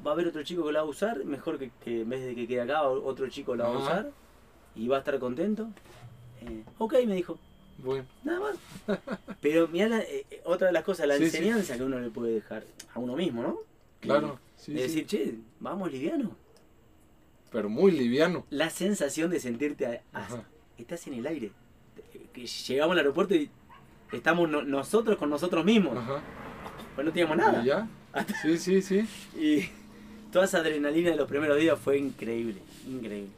[0.07, 2.35] Va a haber otro chico que la va a usar, mejor que, en vez de
[2.35, 4.11] que quede acá, otro chico la va a usar
[4.75, 5.69] y va a estar contento.
[6.43, 7.39] Eh, ok, me dijo.
[7.79, 8.07] Bueno.
[8.25, 8.99] Nada más.
[9.41, 12.65] Pero mira, eh, eh, otra de las cosas, la enseñanza que uno le puede dejar
[12.95, 13.59] a uno mismo, ¿no?
[14.01, 14.39] Claro.
[14.57, 16.37] Sí, de decir, che, vamos liviano
[17.51, 18.47] pero muy liviano.
[18.51, 20.03] La sensación de sentirte,
[20.77, 21.53] estás en el aire.
[22.33, 23.51] Que llegamos al aeropuerto y
[24.13, 25.99] estamos nosotros con nosotros mismos.
[26.95, 27.63] Pues no teníamos nada.
[27.63, 27.89] ¿Y ya?
[28.43, 29.09] Sí, sí, sí.
[29.39, 29.69] Y
[30.33, 33.31] toda esa adrenalina de los primeros días fue increíble, increíble.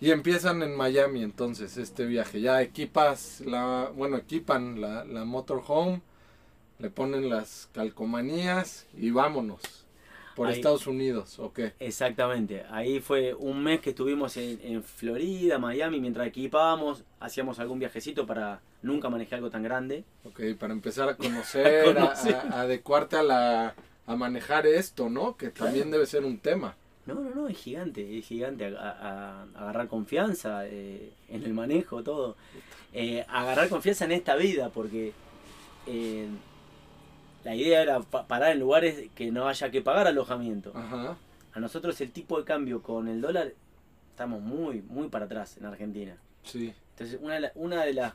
[0.00, 2.40] Y empiezan en Miami entonces este viaje.
[2.40, 6.00] Ya equipas la, bueno, equipan la, la motorhome,
[6.78, 9.60] le ponen las calcomanías y vámonos.
[10.38, 11.60] Por Estados Unidos, ok.
[11.80, 12.64] Exactamente.
[12.70, 18.60] Ahí fue un mes que estuvimos en, Florida, Miami, mientras equipábamos, hacíamos algún viajecito para
[18.82, 20.04] nunca manejar algo tan grande.
[20.24, 22.12] Ok, para empezar a conocer, a,
[22.60, 23.74] adecuarte a, la,
[24.06, 25.36] a manejar esto, ¿no?
[25.36, 26.76] Que también debe ser un tema.
[27.06, 28.76] No, no, no, es gigante, es gigante.
[28.78, 32.36] A, agarrar confianza eh, en el manejo, todo.
[32.92, 35.12] Eh, agarrar confianza en esta vida, porque
[35.86, 36.28] eh,
[37.48, 40.70] la idea era parar en lugares que no haya que pagar alojamiento.
[40.74, 43.54] A nosotros el tipo de cambio con el dólar
[44.10, 46.18] estamos muy, muy para atrás en Argentina.
[46.42, 46.74] Sí.
[46.90, 48.12] Entonces, una de, una de las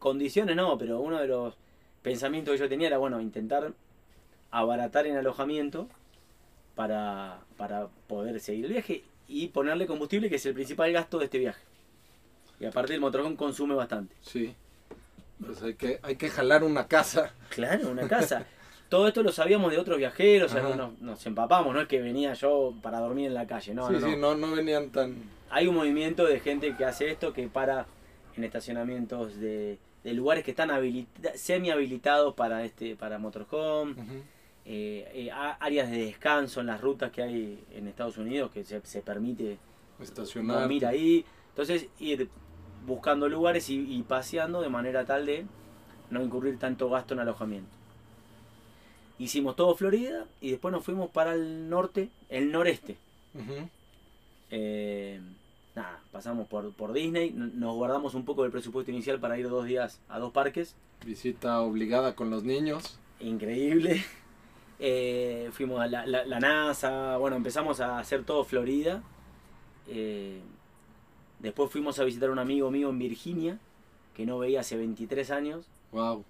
[0.00, 1.54] condiciones, no, pero uno de los
[2.02, 3.72] pensamientos que yo tenía era, bueno, intentar
[4.50, 5.88] abaratar en alojamiento
[6.74, 11.26] para, para poder seguir el viaje y ponerle combustible, que es el principal gasto de
[11.26, 11.62] este viaje.
[12.58, 14.16] Y aparte el motorhome consume bastante.
[14.22, 14.56] Sí.
[15.44, 17.32] Pues hay que, hay que jalar una casa.
[17.48, 18.46] Claro, una casa.
[18.88, 20.52] Todo esto lo sabíamos de otros viajeros,
[21.00, 24.00] nos, empapamos, no es que venía yo para dormir en la calle, no, sí, no,
[24.00, 25.14] sí, no, no venían tan...
[25.48, 27.86] Hay un movimiento de gente que hace esto, que para
[28.36, 30.70] en estacionamientos de, lugares que están
[31.34, 33.94] semi habilitados para este para motorhome,
[34.64, 38.80] eh, eh, áreas de descanso en las rutas que hay en Estados Unidos que se,
[38.84, 39.58] se permite
[40.00, 40.60] estacionar.
[40.60, 41.24] Dormir ahí.
[41.50, 42.28] Entonces ir
[42.86, 45.46] buscando lugares y, paseando de manera tal de
[46.10, 47.70] no incurrir tanto gasto en alojamiento.
[49.18, 52.96] Hicimos todo Florida y después nos fuimos para el norte, el noreste.
[54.50, 55.20] Eh,
[55.74, 59.66] nada, pasamos por, por Disney, nos guardamos un poco del presupuesto inicial para ir dos
[59.66, 60.74] días a dos parques.
[61.04, 62.98] Visita obligada con los niños.
[63.20, 64.04] Increíble.
[64.82, 69.02] Eh, fuimos a la, la, NASA, bueno, empezamos a hacer todo Florida.
[69.86, 70.40] Eh,
[71.40, 73.58] Después fuimos a visitar a un amigo mío en Virginia,
[74.14, 75.66] que no veía hace 23 años.
[75.92, 76.24] Wow.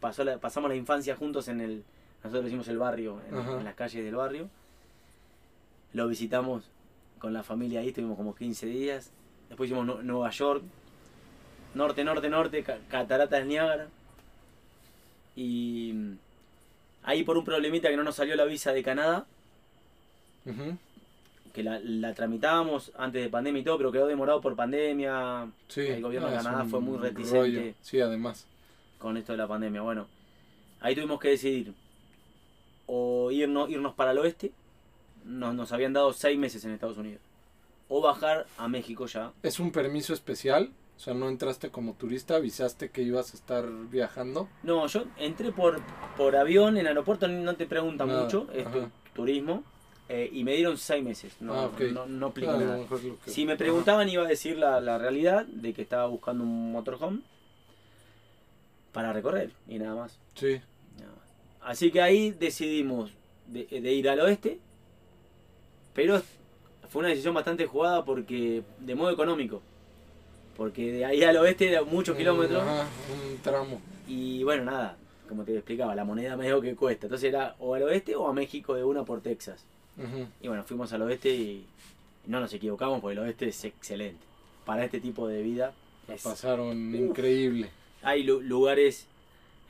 [0.00, 1.84] pasó pasamos la infancia juntos en el.
[2.22, 4.48] Nosotros hicimos el barrio, en, las calles del barrio.
[5.92, 6.64] Lo visitamos
[7.18, 9.10] con la familia ahí, estuvimos como 15 días.
[9.48, 10.62] Después hicimos Nueva York,
[11.74, 13.88] norte, norte, norte, Cataratas Niágara.
[15.36, 16.12] Y mm,
[17.02, 19.26] ahí por un problemita que no nos salió la visa de Canadá,
[21.54, 25.48] que la, la tramitábamos antes de pandemia y todo, pero quedó demorado por pandemia.
[25.76, 27.76] el gobierno de Canadá fue muy reticente.
[27.80, 28.48] Sí, además.
[28.98, 29.80] Con esto de la pandemia.
[29.80, 30.08] Bueno,
[30.80, 31.72] ahí tuvimos que decidir
[32.86, 34.50] o irnos, irnos para el oeste,
[35.24, 37.22] nos, nos habían dado seis meses en Estados Unidos,
[37.88, 39.32] o bajar a México ya.
[39.44, 40.72] ¿Es un permiso especial?
[40.96, 44.48] O sea, no entraste como turista, avisaste que ibas a estar viajando.
[44.64, 45.80] No, yo entré por,
[46.16, 48.66] por avión, en aeropuerto no te preguntan mucho, es
[49.14, 49.62] turismo
[50.08, 51.34] eh, y me dieron seis meses.
[51.40, 52.78] No, Ah, no, no Ah, lo nada.
[53.24, 56.72] que- Si me preguntaban, iba a decir la, la realidad de que estaba buscando un
[56.72, 57.20] motorhome
[58.92, 60.18] para recorrer y nada más.
[60.34, 60.60] Sí,
[60.98, 61.24] nada más.
[61.62, 63.12] Así que ahí decidimos
[63.46, 64.60] de, de ir al oeste,
[65.94, 66.20] pero
[66.88, 69.62] fue una decisión bastante jugada porque de modo económico.
[70.56, 72.62] Porque de ahí al oeste eran muchos Mm, kilómetros.
[72.62, 73.80] Ajá, un tramo.
[74.06, 74.96] Y bueno, nada,
[75.28, 77.06] como te explicaba, la moneda medio que cuesta.
[77.06, 79.64] Entonces era o al oeste o a México de una por Texas.
[79.98, 80.26] Ujú.
[80.40, 81.64] Y bueno, fuimos al oeste y
[82.26, 84.22] no nos equivocamos porque el oeste es excelente.
[84.64, 85.72] Para este tipo de vida
[86.08, 87.00] La es- pasaron Uf.
[87.00, 87.70] increíble.
[88.02, 89.06] hay lu- lugares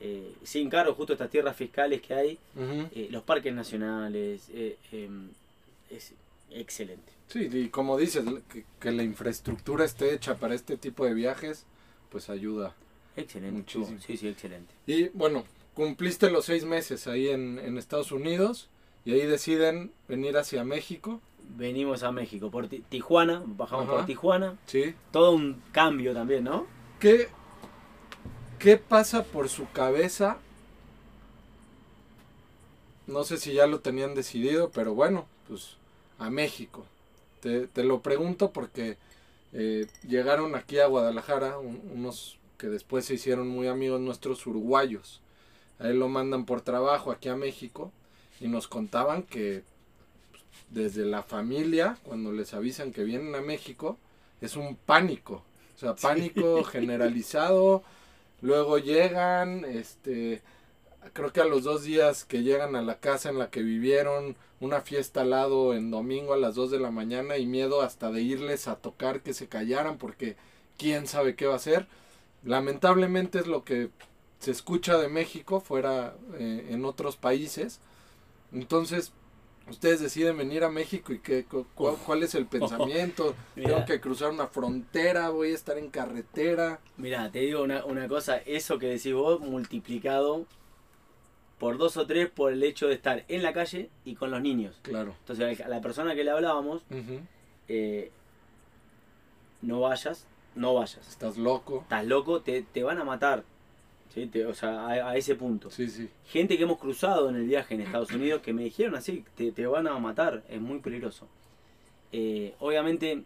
[0.00, 2.88] eh, sin cargo, justo estas tierras fiscales que hay, Ujú.
[2.94, 5.28] eh, los parques nacionales, eh, em,
[5.90, 6.12] es
[6.50, 7.12] excelente.
[7.28, 11.64] Sí, y como dices, que, que la infraestructura esté hecha para este tipo de viajes,
[12.10, 12.74] pues ayuda.
[13.16, 13.56] Excelente.
[13.56, 13.98] Muchísimo.
[14.04, 14.74] Sí, sí, excelente.
[14.86, 15.44] Y bueno,
[15.74, 18.68] cumpliste los seis meses ahí en, en Estados Unidos
[19.05, 21.20] y ahí deciden venir hacia México.
[21.57, 23.96] Venimos a México por Ti- Tijuana, bajamos Ajá.
[23.96, 24.57] por Tijuana.
[24.66, 24.94] Sí.
[25.12, 26.66] Todo un cambio también, ¿no?
[26.98, 27.28] ¿Qué,
[28.59, 30.38] ¿Qué pasa por su cabeza?
[33.07, 35.76] No sé si ya lo tenían decidido, pero bueno, pues
[36.18, 36.86] a México.
[37.40, 38.96] Te, te lo pregunto porque
[39.52, 45.20] eh, llegaron aquí a Guadalajara un- unos que después se hicieron muy amigos nuestros uruguayos.
[45.78, 47.92] A él lo mandan por trabajo aquí a México
[48.45, 49.62] y nos contaban que
[50.30, 53.97] pues, desde la familia, cuando les avisan que vienen a México,
[54.42, 55.42] es un pánico.
[55.74, 57.82] O sea, pánico generalizado.
[58.42, 60.42] Luego llegan, este,
[61.14, 64.36] creo que a los dos días que llegan a la casa en la que vivieron,
[64.61, 68.11] una fiesta al lado en domingo a las 2 de la mañana y miedo hasta
[68.11, 70.36] de irles a tocar que se callaran porque
[70.76, 71.86] quién sabe qué va a hacer.
[72.45, 73.88] Lamentablemente es lo que
[74.38, 77.80] se escucha de México fuera eh, en otros países.
[78.55, 79.12] Entonces,
[79.68, 83.34] ustedes deciden venir a México y qué, cu- cu- cuál es el pensamiento.
[83.57, 83.68] Mira.
[83.74, 86.80] Tengo que cruzar una frontera, voy a estar en carretera.
[86.96, 90.46] Mira, te digo una, una cosa, eso que decís vos multiplicado
[91.59, 94.40] por dos o tres por el hecho de estar en la calle y con los
[94.40, 94.78] niños.
[94.82, 95.14] Claro.
[95.20, 96.82] Entonces a la persona que le hablábamos,
[97.68, 98.11] eh,
[99.62, 101.09] no vayas, no vayas.
[101.09, 101.80] Estás loco.
[101.82, 103.44] Estás loco, te, te van a matar.
[104.12, 104.26] ¿Sí?
[104.26, 105.70] Te- o sea, a, a ese punto.
[105.70, 106.09] Sí, sí.
[106.26, 109.52] Gente que hemos cruzado en el viaje en Estados Unidos que me dijeron así, te,
[109.52, 111.28] te van a matar, es muy peligroso.
[112.12, 113.22] Eh, obviamente,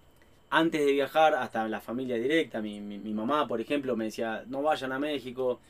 [0.50, 4.44] antes de viajar, hasta la familia directa, mi, mi, mi mamá, por ejemplo, me decía,
[4.48, 5.60] no vayan a México.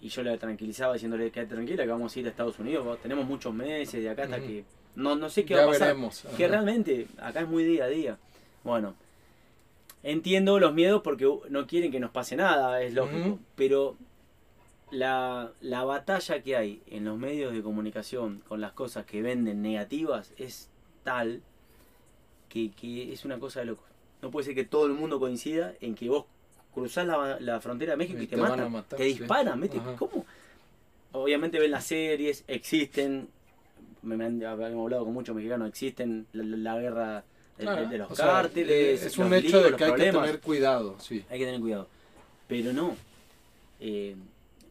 [0.00, 3.26] Y yo la tranquilizaba diciéndole, quédate tranquila, que vamos a ir a Estados Unidos, tenemos
[3.26, 4.62] muchos meses de acá hasta que...
[4.94, 5.88] No, no sé qué ya va a pasar.
[5.88, 6.20] veremos.
[6.36, 6.52] Que Ajá.
[6.52, 8.18] realmente acá es muy día a día.
[8.62, 8.94] Bueno,
[10.02, 13.38] entiendo los miedos porque no quieren que nos pase nada, es lógico.
[13.56, 13.96] Pero
[14.90, 19.62] la, la batalla que hay en los medios de comunicación con las cosas que venden
[19.62, 20.68] negativas es
[21.02, 21.42] tal
[22.48, 23.84] que, que es una cosa de locos.
[24.22, 26.24] No puede ser que todo el mundo coincida en que vos
[26.72, 29.18] cruzás la, la frontera de México y, Y te, te matan, matar, te sí.
[29.18, 29.78] disparan, ¿viste?
[29.78, 29.96] Ajá.
[29.96, 30.24] ¿Cómo?
[31.12, 33.28] Obviamente ven las series, existen,
[34.02, 37.24] me, han hablado con muchos mexicanos, existen la, la- guerra
[37.58, 38.70] de, Claro, de- de los sea, cárteles,
[39.02, 41.24] eh, es un hecho líos, de que hay que tener cuidado, sí.
[41.30, 41.88] Hay que tener cuidado.
[42.48, 42.94] Pero no.
[43.80, 44.14] eh,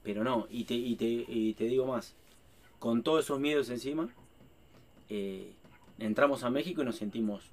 [0.05, 0.47] pero no.
[0.49, 2.15] Y te, y, te, y te digo más.
[2.79, 4.07] Con todos esos miedos encima,
[5.09, 5.51] eh,
[5.99, 7.43] entramos a México y nos sentimos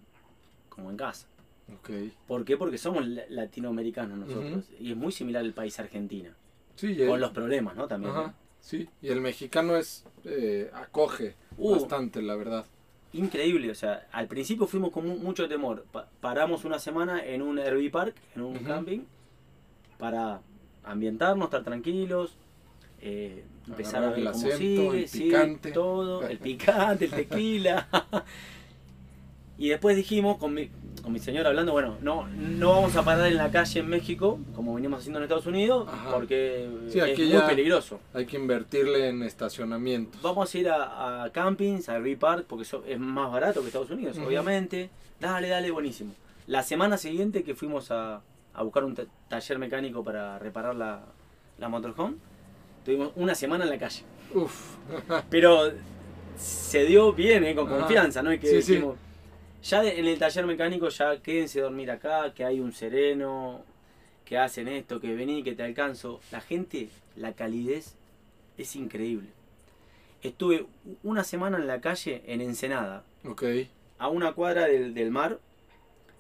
[0.69, 1.27] como en casa.
[1.75, 1.91] Ok.
[2.29, 2.57] ¿Por qué?
[2.57, 4.65] Porque somos la- latinoamericanos nosotros.
[4.79, 6.35] Y es muy similar al país Argentina.
[6.77, 7.89] Sí, el- Con los problemas, ¿no?
[7.89, 8.13] También.
[8.13, 8.35] Ajá, ¿no?
[8.61, 8.89] sí.
[9.01, 11.73] Y el mexicano es eh, acoge Uh.
[11.73, 12.67] bastante, la verdad.
[13.15, 13.71] Increíble.
[13.71, 15.85] O sea, al principio fuimos con mu- mucho temor.
[15.93, 19.01] Pa- paramos una semana en un RV park, en un camping,
[19.99, 20.41] para
[20.85, 22.37] ambientarnos, estar tranquilos.
[23.03, 24.57] Eh, empezar a ver el cómo acento,
[24.93, 25.73] sigue, el picante.
[25.73, 27.87] todo, el picante, el tequila.
[29.59, 30.71] y después dijimos, con mi,
[31.03, 34.39] con mi señora hablando, bueno, no, no vamos a parar en la calle en México,
[34.55, 36.11] como venimos haciendo en Estados Unidos, Ajá.
[36.13, 38.01] porque Sí, es muy peligroso.
[38.15, 40.21] Hay que invertirle en estacionamientos.
[40.23, 43.91] Vamos a ir a, a campings, a Park, porque eso es más barato que Estados
[43.91, 44.27] Unidos, Ujú.
[44.29, 44.91] obviamente.
[45.21, 46.15] Dale, dale, buenísimo.
[46.49, 48.21] La semana siguiente que fuimos a,
[48.55, 51.03] a buscar un ta- taller mecánico para reparar la,
[51.59, 52.17] la motorhome,
[52.85, 54.03] tuvimos una semana en la calle.
[54.35, 54.77] Uf.
[55.31, 55.73] Pero
[56.37, 57.55] se dio bien, ¿eh?
[57.55, 57.79] con Ajá.
[57.81, 58.33] confianza, ¿no?
[58.33, 58.83] Y que Sí,
[59.63, 63.63] ya de- en el taller mecánico ya quédense a dormir acá, que hay un sereno,
[64.25, 66.21] que hacen esto, que vení, que te alcanzo.
[66.33, 67.95] La gente, la calidez
[68.59, 69.29] es increíble.
[70.23, 70.67] Estuve
[71.03, 73.43] una semana en la calle en Ensenada, Ok.
[73.99, 75.39] a una cuadra del, del mar,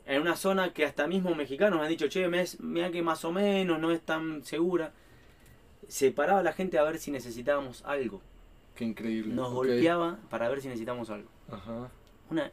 [0.06, 3.32] en una zona que hasta mismo mexicanos han dicho, che, me mira que más o
[3.32, 4.92] menos no es tan segura.
[5.92, 8.22] Se paraba la gente a ver si necesitábamos algo.
[8.74, 9.34] Qué increíble.
[9.34, 11.28] Nos golpeaba para ver si necesitamos algo.
[11.50, 11.90] Ajá.
[12.30, 12.50] Una,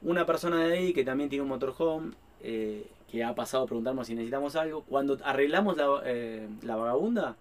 [0.00, 4.06] una persona de ahí que también tiene un motorhome, eh, que ha pasado a preguntarnos
[4.06, 4.82] si necesitamos algo.
[4.84, 7.36] Cuando arreglamos la, eh, la vagabunda,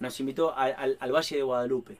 [0.00, 1.96] nos invitó al, al Valle de Guadalupe,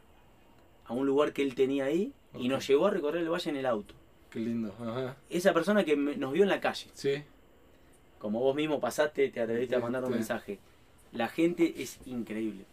[0.86, 3.57] a un lugar que él tenía ahí, y nos llevó a recorrer el valle en
[3.57, 3.95] el auto.
[4.30, 4.74] Qué lindo.
[4.80, 5.14] Ajá.
[5.28, 6.88] Esa persona que nos vio en la calle.
[6.95, 7.22] Sí.
[8.18, 10.59] Como vos mismo pasaste, te atreviste a mandar un mensaje.
[11.12, 12.64] La gente es increíble.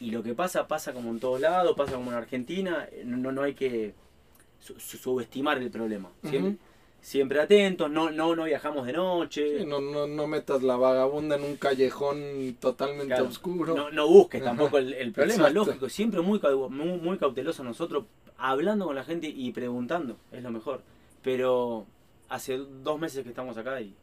[0.00, 2.88] Y lo que pasa, pasa como en todos lados, pasa como en Argentina.
[3.04, 3.94] No, no hay que
[4.60, 6.10] subestimar el problema.
[6.24, 6.56] Siempre,
[7.02, 9.64] siempre atentos, no, no, no viajamos de noche.
[9.66, 13.74] no, no, no metas la vagabunda en un callejón totalmente oscuro.
[13.74, 15.88] No, no busques tampoco el, problema, lógico.
[15.88, 16.40] Siempre muy,
[16.70, 18.04] muy, muy cauteloso nosotros
[18.38, 20.82] hablando con la gente y preguntando, es lo mejor.
[21.22, 21.86] Pero
[22.30, 23.94] hace dos meses que estamos acá y,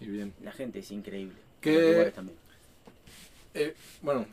[0.00, 0.32] bien.
[0.42, 1.36] la gente es increíble.
[1.60, 2.12] Que,
[3.54, 4.26] eh, bueno,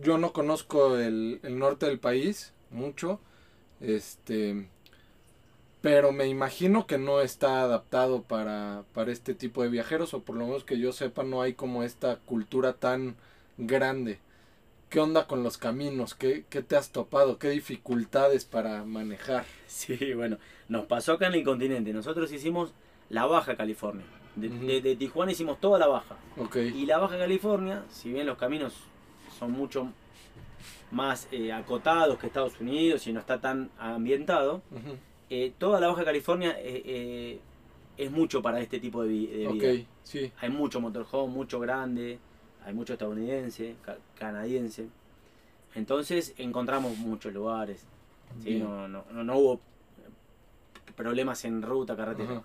[0.00, 3.20] yo no conozco el, norte del país mucho,
[3.80, 4.68] este,
[5.80, 10.36] pero me imagino que no está adaptado para, para este tipo de viajeros, o por
[10.36, 13.16] lo menos que yo sepa, no hay como esta cultura tan
[13.56, 14.18] grande.
[14.88, 16.14] ¿Qué onda con los caminos?
[16.14, 17.38] ¿Qué, te has topado?
[17.38, 19.44] ¿Qué dificultades para manejar?
[19.68, 20.38] Sí, bueno,
[20.68, 21.92] nos pasó acá en el continente.
[21.92, 22.72] Nosotros hicimos
[23.10, 24.04] la Baja California.
[24.40, 26.16] De, Tijuana hicimos toda la Baja.
[26.74, 28.74] Y la Baja California, si bien los caminos
[29.38, 29.88] son mucho
[30.90, 34.62] más eh, acotados que Estados Unidos y no está tan ambientado,
[35.30, 37.38] eh, toda la Baja California eh,
[37.96, 39.86] es mucho para este tipo de, vida.
[40.02, 40.32] sí.
[40.40, 42.18] Hay mucho motorhome, mucho grande
[42.68, 43.76] hay mucho estadounidense,
[44.18, 44.88] canadiense.
[45.74, 47.86] Entonces encontramos muchos lugares.
[48.44, 49.60] No, no, no, hubo
[50.94, 52.42] problemas en ruta, carretera.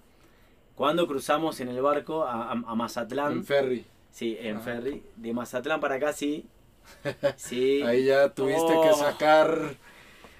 [0.75, 3.33] Cuando cruzamos en el barco a, Mazatlán.
[3.33, 3.85] En ferry.
[4.11, 5.03] Sí, en ferry.
[5.15, 6.45] De Mazatlán para acá sí.
[7.35, 7.81] sí.
[7.83, 8.95] Ahí ya tuviste que oh.
[8.95, 9.75] sacar.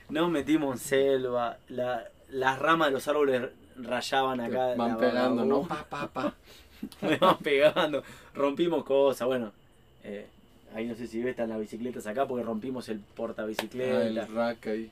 [0.10, 1.58] Nos metimos en selva.
[1.68, 4.76] las ramas de los árboles rayaban acá.
[4.76, 5.68] van pegando, ¿no?
[5.68, 6.34] Pa, pa, pa.
[7.02, 8.04] Me van pegando.
[8.34, 9.52] Rompimos cosas, bueno.
[10.04, 10.28] Eh,
[10.74, 13.98] ahí no sé si ves, están las bicicletas acá porque rompimos el portabicicleta.
[13.98, 14.92] Ah, el rack ahí.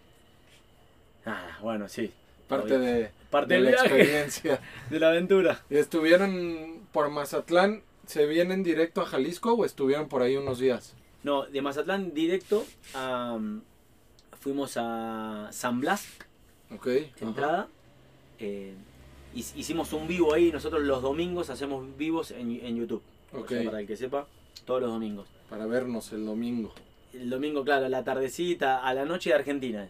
[1.25, 2.11] Ah, bueno, sí.
[2.51, 4.59] Parte de, parte de la experiencia.
[4.89, 5.63] De la aventura.
[5.69, 7.81] ¿Estuvieron por Mazatlán?
[8.05, 10.95] ¿Se vienen directo a Jalisco o estuvieron por ahí unos días?
[11.23, 12.65] No, de Mazatlán directo
[14.39, 16.07] fuimos a San Blas.
[16.75, 16.87] Ok.
[17.21, 17.69] Entrada.
[18.39, 18.73] Eh,
[19.33, 20.51] hicimos un vivo ahí.
[20.51, 23.01] Nosotros los domingos hacemos vivos en, en YouTube.
[23.33, 23.65] Okay.
[23.65, 24.27] para el que sepa
[24.65, 25.27] todos los domingos.
[25.49, 26.73] Para vernos el domingo.
[27.13, 29.87] El domingo, claro, la tardecita, a la noche de Argentina.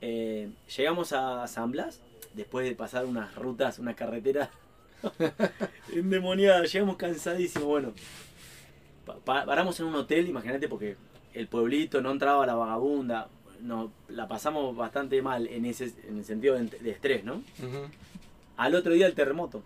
[0.00, 2.00] Eh, llegamos a San Blas,
[2.34, 4.50] después de pasar unas rutas, una carretera
[5.92, 7.92] endemoniada, llegamos cansadísimos, bueno.
[9.24, 10.96] paramos en un hotel, imagínate, porque
[11.34, 13.28] el pueblito no entraba la vagabunda,
[13.60, 17.42] no, la pasamos bastante mal en ese en el sentido de, estrés, ¿no?
[18.56, 19.62] Al otro día el terremoto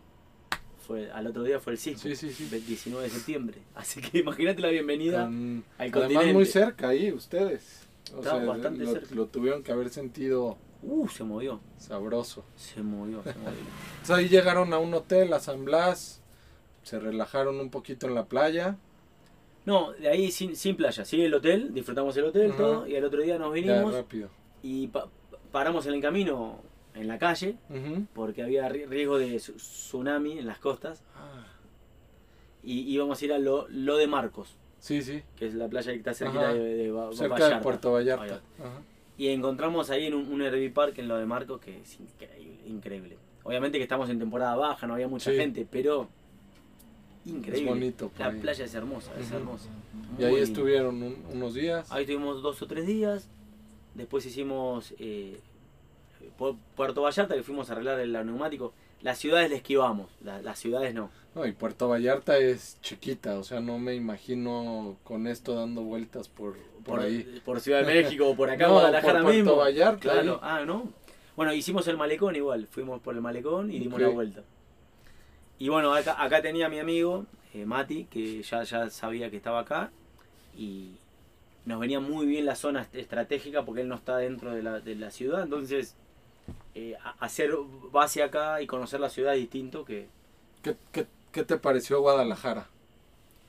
[1.13, 2.45] al otro día fue el sismo, sí, sí, sí.
[2.45, 3.59] 19 de septiembre.
[3.75, 6.17] Así que imagínate la bienvenida al continente.
[6.17, 7.80] Además muy cerca ahí, ustedes.
[8.17, 9.15] O sea, bastante lo, cerca.
[9.15, 10.59] lo tuvieron que haber sentido...
[10.83, 11.61] Uh, se movió.
[11.77, 12.45] Sabroso.
[12.57, 13.51] Se movió, se movió.
[14.01, 16.23] Entonces ahí llegaron a un hotel, a San Blas,
[16.83, 18.77] se relajaron un poquito en la playa.
[19.67, 23.05] No, de ahí sin, sin playa, sí el hotel, disfrutamos el hotel, todo, y al
[23.05, 23.93] otro día nos vinimos.
[23.93, 24.31] rápido.
[24.63, 24.91] Y
[25.53, 26.61] paramos en el camino
[26.95, 27.57] en la calle,
[28.15, 31.03] porque había riesgo de tsunami en las costas.
[31.15, 31.47] Ah.
[32.63, 34.57] Y íbamos a ir a lo, lo, de Marcos.
[34.81, 35.23] Sí, sí.
[35.37, 38.41] Que es la playa que está cerca de, de, cerca de Puerto Vallarta.
[39.17, 41.99] Y encontramos ahí en un, un RV Park en lo de Marcos que es
[42.67, 46.09] increíble, Obviamente que estamos en temporada baja, no había mucha gente, pero
[47.25, 47.61] increíble.
[47.61, 48.11] Es bonito.
[48.19, 49.69] La playa es hermosa, es hermosa.
[50.19, 51.91] y ahí estuvieron unos días.
[51.93, 53.29] Ahí estuvimos dos o tres días.
[53.95, 55.41] Después hicimos eh,
[56.77, 58.73] Puerto Vallarta, que fuimos a arreglar el neumático,
[59.03, 61.11] las ciudades le esquivamos, las ciudades no.
[61.35, 66.29] No, y Puerto Vallarta es chiquita, o sea, no me imagino con esto dando vueltas
[66.29, 67.41] por, por, ahí.
[67.45, 70.01] Por Ciudad de México o por acá, no, Guadalajara por Puerto Vallarta.
[70.01, 70.93] Claro, ah, no.
[71.37, 74.43] Bueno, hicimos el malecón igual, fuimos por el malecón y dimos la vuelta.
[75.59, 79.61] Y bueno, acá, acá tenía mi amigo, eh, Mati, que ya, ya sabía que estaba
[79.61, 79.91] acá
[80.57, 80.97] y
[81.65, 84.95] nos venía muy bien la zona estratégica porque él no está dentro de la, de
[84.97, 85.97] la ciudad, entonces
[86.75, 87.53] eh, hacer
[87.93, 90.09] base acá y conocer la ciudad distinto que...
[90.63, 90.77] ¿Qué,
[91.31, 92.67] te pareció Guadalajara?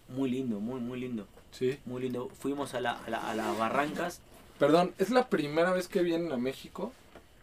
[0.10, 1.28] Muy lindo, muy, muy lindo.
[1.52, 1.80] Sí.
[1.86, 2.30] Muy lindo.
[2.40, 4.22] Fuimos a, la, a, las barrancas.
[4.60, 6.94] Perdón, ¿es la primera vez que vienen a México?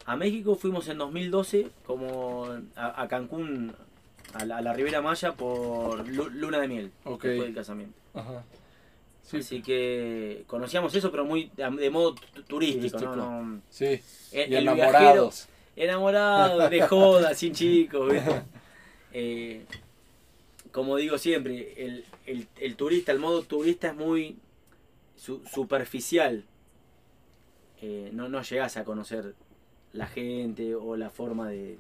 [0.07, 3.74] A México fuimos en 2012 como a, Cancún,
[4.32, 6.93] a la, a Ribera Maya por luna de miel.
[7.05, 7.95] Después del casamiento.
[8.14, 8.45] Ajá.
[9.30, 12.14] Así que conocíamos eso, pero muy de, modo
[12.47, 12.99] turístico.
[13.68, 14.01] Sí,
[14.32, 18.12] el, enamorados enamorado, de joda, sin chicos.
[19.11, 19.64] Eh,
[20.73, 24.37] como digo siempre, el, turista, el modo turista es muy
[25.16, 26.45] superficial.
[27.81, 29.35] Eh, no, no llegas a conocer
[29.93, 31.79] la gente o la forma de...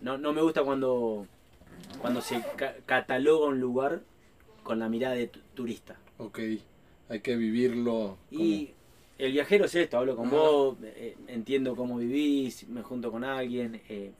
[0.00, 1.26] No, no me gusta cuando,
[2.00, 2.42] cuando se
[2.84, 4.02] cataloga un lugar
[4.62, 5.96] con la mirada de turista.
[6.18, 6.40] Ok,
[7.08, 8.18] hay que vivirlo.
[8.30, 8.70] Y
[9.18, 13.80] el viajero es esto, hablo con vos, eh, entiendo cómo vivís, me junto con alguien.
[13.88, 14.12] Eh,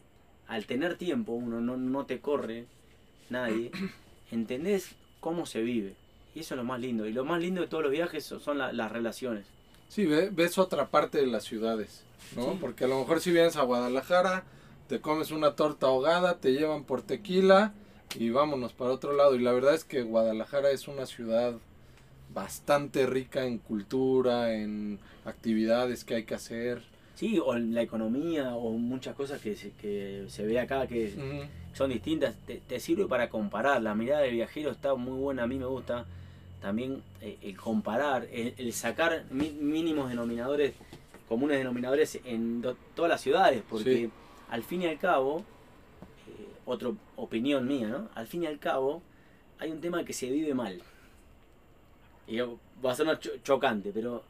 [0.47, 2.66] al tener tiempo, uno no, no te corre
[3.31, 3.70] nadie,
[4.31, 5.95] entendés cómo se vive.
[6.35, 7.07] Y eso es lo más lindo.
[7.07, 9.47] Y lo más lindo de todos los viajes son las relaciones.
[9.89, 12.03] Sí, ves otra parte de las ciudades,
[12.35, 12.59] ¿no?
[12.61, 14.45] Porque a lo mejor si vienes a Guadalajara,
[14.89, 17.72] te comes una torta ahogada, te llevan por tequila
[18.14, 19.35] y vámonos para otro lado.
[19.35, 21.55] Y la verdad es que Guadalajara es una ciudad
[22.35, 26.83] bastante rica en cultura, en actividades que hay que hacer.
[27.17, 31.49] Sí, o en la economía, o muchas cosas que se, que se ve acá que
[31.73, 32.37] son distintas.
[32.47, 33.81] Te, te, sirve para comparar.
[33.83, 36.05] La mirada del viajero está muy buena, a mí me gusta.
[36.61, 40.75] También eh, el comparar, el, sacar mínimos denominadores,
[41.27, 42.62] comunes denominadores en
[42.95, 44.11] todas las ciudades, porque
[44.51, 45.39] al fin y al cabo,
[46.29, 48.11] eh, otra opinión mía, ¿no?
[48.14, 49.01] Al fin y al cabo,
[49.59, 50.83] hay un tema que se vive mal.
[52.27, 54.23] Y va a ser chocante, pero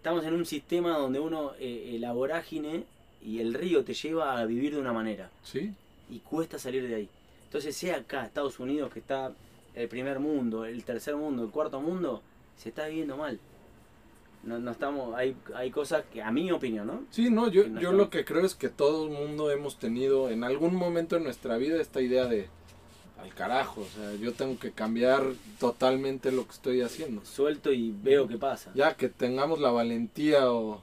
[0.00, 2.84] estamos en un sistema donde uno, eh, la vorágine
[3.22, 5.30] y el río te lleva a vivir de una manera.
[5.42, 5.74] Sí.
[6.08, 7.08] Y cuesta salir de ahí.
[7.44, 9.30] Entonces, sea acá, Estados Unidos, que está
[9.74, 12.22] el primer mundo, el tercer mundo, el cuarto mundo,
[12.56, 13.38] se está viviendo mal.
[14.42, 17.04] No, no estamos, hay, hay cosas que, a mi opinión, ¿no?
[17.10, 20.44] Sí, no, yo, yo lo que creo es que todo el mundo hemos tenido en
[20.44, 22.48] algún momento en nuestra vida esta idea de,
[23.22, 25.22] al carajo, o sea, yo tengo que cambiar
[25.58, 27.24] totalmente lo que estoy haciendo.
[27.24, 28.70] Suelto y veo qué pasa.
[28.74, 30.82] Ya que tengamos la valentía o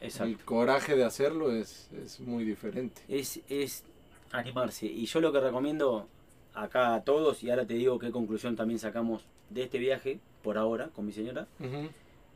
[0.00, 3.02] el coraje de hacerlo es, es muy diferente.
[3.08, 3.84] Es, es
[4.32, 4.86] animarse.
[4.86, 6.06] Y yo lo que recomiendo
[6.54, 10.58] acá a todos, y ahora te digo qué conclusión también sacamos de este viaje, por
[10.58, 11.46] ahora, con mi señora,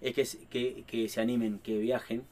[0.01, 2.25] es que, que, que, se animen, que viajen,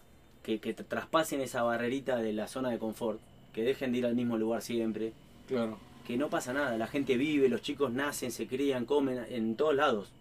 [0.42, 3.20] que, que traspasen esa barrerita de la zona de confort,
[3.52, 5.12] que dejen de ir al mismo lugar siempre.
[5.48, 9.56] Claro que no pasa nada, la gente vive, los chicos nacen, se crían, comen en
[9.56, 10.12] todos lados.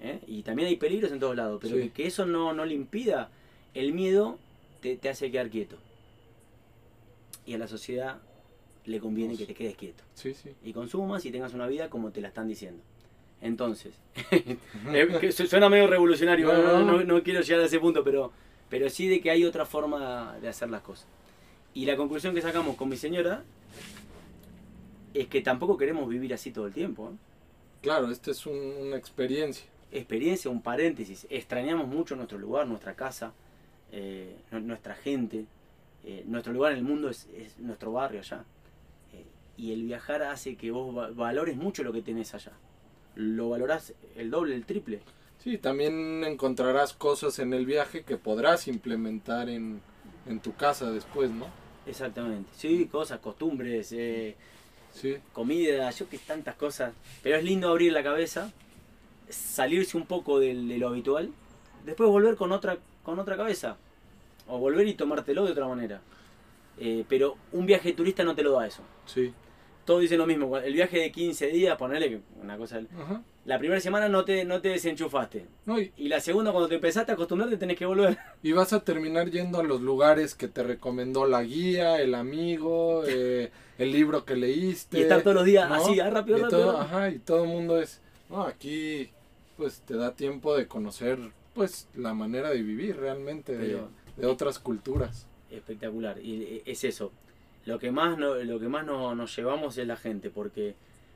[0.00, 0.20] ¿eh?
[0.26, 3.30] Y también hay peligros en todos lados, pero que, eso no, no le impida,
[3.74, 4.38] el miedo
[4.80, 5.76] te, te, hace quedar quieto.
[7.46, 8.20] Y a la sociedad
[8.84, 10.02] le conviene que te quedes quieto.
[10.14, 10.50] Sí, sí.
[10.64, 12.82] Y consumas y tengas una vida como te la están diciendo.
[13.40, 13.94] Entonces,
[15.48, 18.32] suena medio revolucionario, no, no, quiero llegar a ese punto, pero,
[18.68, 21.06] pero sí de que hay otra forma de hacer las cosas.
[21.72, 23.44] Y la conclusión que sacamos con mi señora
[25.14, 27.12] es que tampoco queremos vivir así todo el tiempo.
[27.82, 29.66] Claro, esta es una experiencia.
[29.90, 31.26] Experiencia, un paréntesis.
[31.30, 33.32] Extrañamos mucho nuestro lugar, nuestra casa,
[33.92, 35.46] eh, nuestra gente.
[36.04, 37.26] Eh, nuestro lugar en el mundo es,
[37.58, 38.44] nuestro barrio allá.
[39.12, 39.24] Eh,
[39.56, 42.52] y el viajar hace que vos valores mucho lo que tenés allá.
[43.14, 45.00] Lo valorás el doble, el triple.
[45.38, 49.80] Sí, también encontrarás cosas en el viaje que podrás implementar en,
[50.26, 51.46] en tu casa después, ¿no?
[51.86, 52.50] Exactamente.
[52.54, 53.94] Sí, cosas, costumbres,
[55.32, 56.92] comida, yo que tantas cosas.
[57.22, 58.52] Pero es lindo abrir la cabeza,
[59.28, 61.30] salirse un poco de, lo habitual,
[61.84, 63.76] después volver con otra, con otra cabeza.
[64.46, 66.00] O volver y tomártelo de otra manera.
[66.78, 68.82] Eh, pero un viaje turista no te lo da eso.
[69.04, 69.32] Sí.
[69.84, 70.56] Todos dicen lo mismo.
[70.56, 72.80] El viaje de 15 días, ponerle que una cosa.
[73.48, 75.46] La primera semana no te, no te desenchufaste.
[75.96, 78.18] y, la segunda, cuando te empezaste a acostumbrarte, tenés que volver.
[78.42, 83.04] Y vas a terminar yendo a los lugares que te recomendó la guía, el amigo,
[83.08, 84.98] eh, el libro que leíste.
[84.98, 86.60] Y estar todos los días así, ah, rápido, y rápido.
[86.60, 89.08] Todo, ajá, y todo el mundo es, no, aquí
[89.56, 91.18] pues te da tiempo de conocer
[91.54, 93.80] pues la manera de vivir realmente de,
[94.26, 95.26] otras culturas.
[95.50, 97.12] Espectacular, y eh, es eso.
[97.64, 100.74] Lo que más, no, lo que más nos llevamos es la gente, porque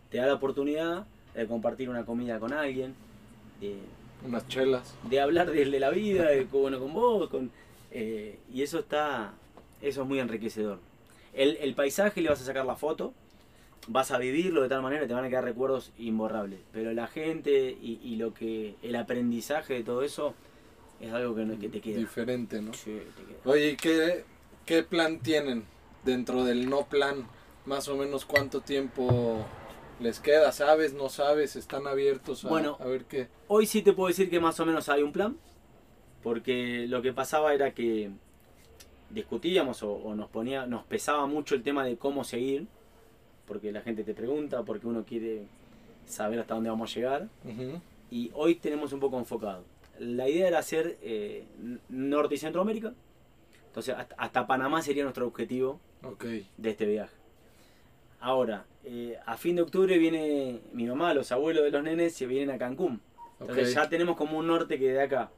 [0.09, 1.05] te da la oportunidad
[1.35, 2.95] de compartir una comida con alguien,
[3.61, 3.77] de,
[4.27, 7.51] unas chelas, de hablar de, la vida, de, bueno, con vos, con,
[7.91, 9.35] eh, y eso está,
[9.81, 10.79] eso es muy enriquecedor.
[11.33, 13.15] El, paisaje le vas a sacar la foto,
[13.89, 16.61] vas a vivirlo de tal manera que te van a quedar recuerdos imborrables.
[16.73, 20.35] Pero la gente y, lo que el aprendizaje de todo eso
[21.01, 21.99] es algo que, que te queda.
[21.99, 22.75] Diferente, ¿no?
[22.75, 23.39] Sí, te queda.
[23.45, 24.25] Oye, ¿qué,
[24.67, 25.65] ¿qué plan tienen
[26.05, 27.27] dentro del no plan?
[27.65, 29.47] Más o menos cuánto tiempo
[30.01, 30.95] les queda, ¿sabes?
[30.95, 31.57] ¿No sabes?
[31.57, 33.29] ¿Están abiertos a, bueno, a ver qué?
[33.49, 35.37] Hoy sí te puedo decir que más o menos hay un plan.
[36.23, 38.11] Porque lo que pasaba era que
[39.11, 42.67] discutíamos o, nos ponía, nos pesaba mucho el tema de cómo seguir,
[43.47, 45.47] porque la gente te pregunta, porque uno quiere
[46.07, 47.29] saber hasta dónde vamos a llegar.
[48.11, 49.65] Y hoy tenemos un poco enfocado.
[49.99, 51.45] La idea era hacer eh,
[51.89, 52.93] Norte y Centroamérica,
[53.67, 55.81] Entonces, hasta, Panamá sería nuestro objetivo
[56.57, 57.15] de este viaje.
[58.21, 62.27] Ahora, eh, a fin de octubre viene mi mamá, los abuelos de los nenes se
[62.27, 63.01] vienen a Cancún.
[63.41, 65.31] Entonces ya tenemos como un norte que de acá.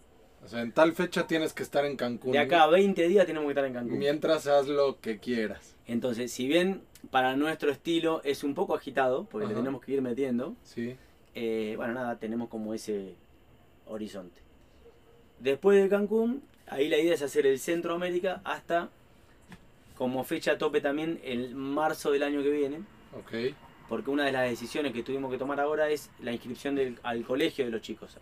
[0.44, 2.32] O sea, en tal fecha tienes que estar en Cancún.
[2.32, 3.98] De acá a 20 días tenemos que estar en Cancún.
[3.98, 5.74] Mientras haz lo que quieras.
[5.86, 10.02] Entonces, si bien para nuestro estilo es un poco agitado, porque le tenemos que ir
[10.02, 10.96] metiendo, sí.
[11.34, 13.14] Eh, bueno, nada, tenemos como ese
[13.86, 14.40] horizonte.
[15.40, 18.90] Después de Cancún, ahí la idea es hacer el Centroamérica hasta
[19.96, 22.82] como fecha tope también el marzo del año que viene.
[23.18, 23.54] Ok.
[23.88, 27.22] Porque una de las decisiones que tuvimos que tomar ahora es la inscripción del, al
[27.24, 28.16] colegio de los chicos.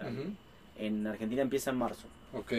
[0.76, 2.06] En Argentina empieza en marzo.
[2.32, 2.52] Ok.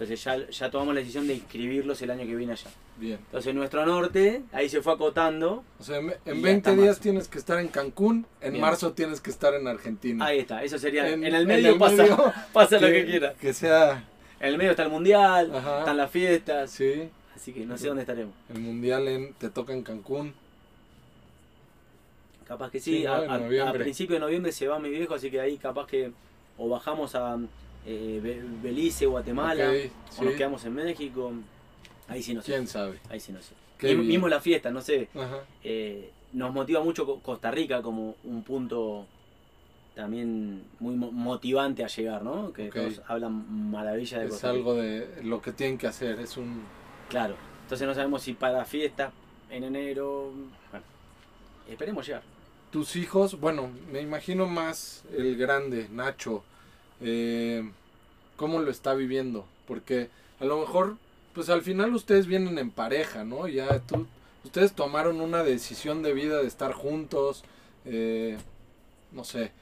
[0.00, 2.70] Entonces ya, ya tomamos la decisión de inscribirlos el año que viene allá.
[2.96, 3.18] Bien.
[3.18, 5.62] Entonces nuestro norte, ahí se fue acotando.
[5.78, 9.52] O sea, en, 20 días tienes que estar en Cancún, en marzo tienes que estar
[9.52, 10.24] en Argentina.
[10.24, 11.06] Ahí está, eso sería.
[11.06, 13.34] En, el medio pasa, pasa lo que quiera.
[13.34, 14.04] Que sea.
[14.40, 16.70] En el medio está el mundial, están las fiestas.
[16.70, 17.10] Sí.
[17.36, 18.34] Así que no sé dónde estaremos.
[18.48, 20.32] El mundial en, te toca en Cancún.
[22.50, 25.86] Capaz que sí, a, principio de noviembre se va mi viejo, así que ahí capaz
[25.86, 26.10] que
[26.58, 27.38] o bajamos a
[27.86, 29.72] eh, Belice, Guatemala,
[30.18, 31.32] o nos quedamos en México.
[32.08, 32.50] Ahí sí no sé.
[32.50, 32.98] ¿Quién sabe?
[33.08, 33.94] Ahí sí no sé.
[33.94, 35.08] Mismo, la fiesta, no sé.
[35.62, 39.06] Eh, nos motiva mucho Costa Rica como un punto
[39.94, 42.52] también muy motivante a llegar, ¿no?
[42.52, 46.64] Que todos hablan maravilla de Es algo de lo que tienen que hacer, es un...
[47.10, 49.12] Claro, entonces no sabemos si para fiesta
[49.50, 50.32] en enero...
[50.72, 50.84] Bueno,
[51.68, 52.39] esperemos llegar.
[52.70, 56.44] Tus hijos, bueno, me imagino más el grande, Nacho,
[57.00, 57.68] eh,
[58.36, 59.44] ¿cómo lo está viviendo?
[59.66, 60.08] Porque
[60.38, 60.96] a lo mejor,
[61.34, 63.48] pues al final ustedes vienen en pareja, ¿no?
[63.48, 64.06] Ya tú,
[64.44, 67.42] ustedes tomaron una decisión de vida de estar juntos,
[67.84, 68.38] eh,
[69.10, 69.52] no sé,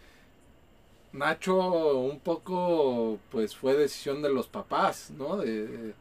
[1.13, 5.39] Nacho un poco pues fue decisión de los papás, ¿no?
[5.39, 5.95] De,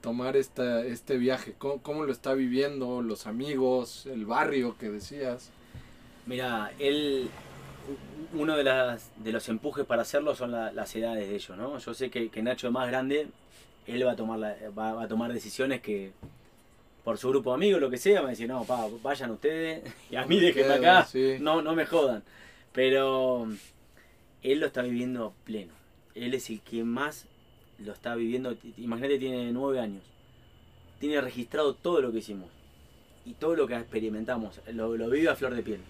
[0.00, 1.54] tomar esta, este viaje.
[1.58, 3.02] ¿Cómo, lo está viviendo?
[3.02, 5.50] Los amigos, el barrio que decías.
[6.26, 7.28] Mira, él,
[8.34, 11.78] uno de, las, de los empujes para hacerlo son las edades de ellos, ¿no?
[11.78, 13.28] Yo sé que, Nacho es más grande,
[13.86, 14.40] él va a tomar,
[14.76, 16.12] va, a tomar decisiones que
[17.04, 20.16] por su grupo de amigos, lo que sea, me dice, no, pa, vayan ustedes y
[20.16, 21.06] a mí déjenme acá,
[21.40, 22.22] no, no me jodan.
[22.72, 23.48] Pero
[24.42, 25.72] él lo está viviendo pleno.
[26.14, 27.26] Él es el que más
[27.78, 28.56] lo está viviendo.
[28.78, 30.02] Imagínate, tiene nueve años.
[30.98, 32.48] Tiene registrado todo lo que hicimos.
[33.24, 34.60] Y todo lo que experimentamos.
[34.72, 35.80] Lo, vive a flor de piel.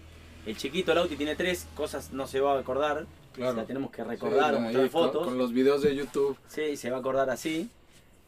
[0.47, 3.05] El chiquito Lauti tiene tres cosas, no se va a acordar.
[3.33, 3.65] Claro.
[3.65, 5.27] tenemos que recordar, sí, fotos.
[5.27, 6.37] Con, los videos de YouTube.
[6.47, 7.69] Sí, se va a acordar así.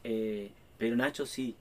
[0.04, 1.56] Eh, pero Nacho sí.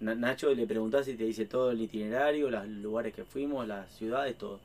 [0.00, 4.36] Nacho le preguntás y te dice todo el itinerario, los lugares que fuimos, las ciudades,
[4.36, 4.60] todo.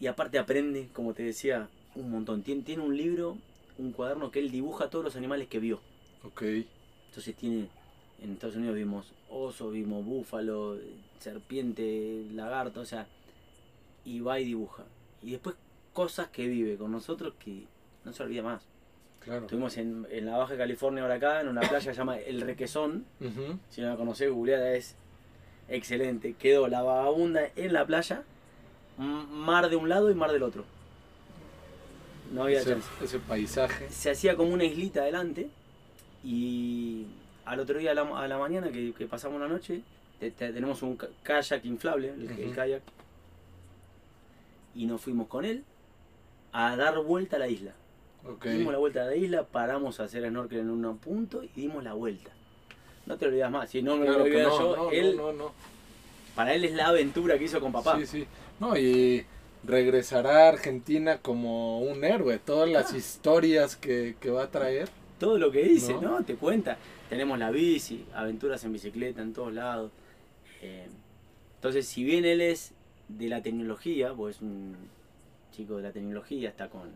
[0.00, 2.42] Y aparte aprende, como te decía, un montón.
[2.42, 3.36] Tiene, tiene un libro,
[3.76, 5.80] un cuaderno que él dibuja todos los animales que vio.
[6.22, 6.42] Ok.
[7.08, 7.68] Entonces tiene,
[8.22, 10.78] en Estados Unidos vimos oso, vimos búfalo,
[11.18, 13.06] serpiente, lagarto, o sea,
[14.04, 14.84] y va y dibuja.
[15.22, 15.56] Y después
[15.92, 17.66] cosas que vive con nosotros que
[18.04, 18.66] no se olvida más.
[19.20, 19.42] Claro.
[19.42, 23.06] Estuvimos en, la Baja California ahora acá, en una playa que se llama El Requesón.
[23.70, 24.96] Si no la conocés, googleada es
[25.68, 26.34] excelente.
[26.34, 28.22] Quedó la vagabunda en la playa,
[28.98, 30.64] mar de un lado y mar del otro.
[32.32, 33.88] No había ese, Ese paisaje.
[33.90, 35.48] Se hacía como una islita adelante
[36.22, 37.06] y
[37.44, 39.82] al otro día a la, mañana que, pasamos la noche
[40.38, 42.82] tenemos un kayak inflable, el, kayak,
[44.74, 45.64] y nos fuimos con él
[46.52, 47.74] a dar vuelta a la isla.
[48.42, 51.84] Dimos la vuelta a la isla, paramos a hacer snorkel en un punto y dimos
[51.84, 52.30] la vuelta.
[53.06, 55.20] No te olvidas más, si no me lo olvidas yo, él,
[56.34, 57.98] para él es la aventura que hizo con papá.
[57.98, 58.26] Sí, sí.
[58.58, 59.26] No, y
[59.62, 62.38] regresará a Argentina como un héroe.
[62.38, 62.96] Todas las ah.
[62.96, 64.88] historias que, va a traer.
[65.18, 66.24] Todo lo que dice, ¿no?
[66.24, 66.78] Te cuenta.
[67.10, 69.92] Tenemos la bici, aventuras en bicicleta en todos lados.
[70.62, 70.86] Eh,
[71.56, 72.72] entonces, si bien él es
[73.08, 74.76] de la tecnología, pues un
[75.52, 76.90] chico de la tecnología, está con.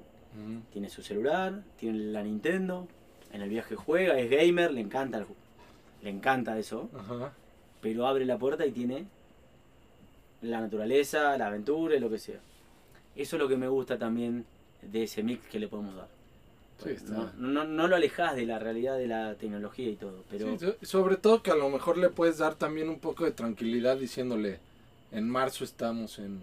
[0.73, 2.87] Tiene su celular, tiene la Nintendo,
[3.33, 5.25] en el viaje juega, es gamer, le encanta,
[6.03, 6.89] le encanta eso.
[7.81, 9.07] Pero abre la puerta y tiene
[10.43, 12.41] la naturaleza, la aventura y lo que sea.
[13.17, 14.45] Eso es lo que me gusta también
[14.83, 16.09] de ese mix que le podemos dar.
[17.37, 20.57] no, no, lo alejas de la realidad de la tecnología y todo, pero...
[20.83, 24.61] sobre todo que a lo mejor le puedes dar también un poco de tranquilidad diciéndole,
[25.13, 26.41] en marzo estamos en,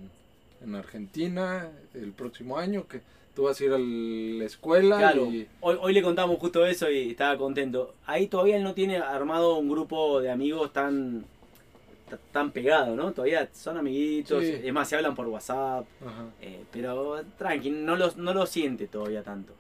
[0.64, 3.02] en Argentina, el próximo año, que
[3.36, 4.98] tú vas a ir a la escuela.
[4.98, 7.96] Claro, hoy, hoy le contamos justo eso y estaba contento.
[8.06, 11.26] Ahí todavía él no tiene armado un grupo de amigos tan
[12.32, 13.12] tan pegado, ¿no?
[13.12, 15.86] Todavía son amiguitos, es más, se hablan por WhatsApp,
[16.42, 19.54] eh, pero tranqui, no lo, no lo siente todavía tanto.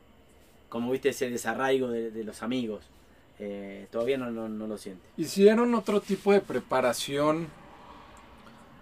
[0.69, 2.83] Como viste ese desarraigo de, los amigos.
[3.39, 5.01] eh, todavía no, no, lo siente.
[5.17, 7.47] ¿Hicieron otro tipo de preparación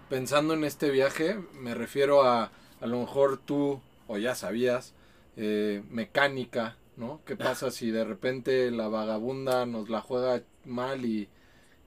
[0.08, 1.38] pensando en este viaje?
[1.54, 2.50] Me refiero a,
[2.80, 4.94] a lo mejor tú, o ya sabías,
[5.36, 7.20] eh, mecánica, ¿no?
[7.26, 11.28] ¿Qué pasa si de repente la vagabunda nos la juega mal y,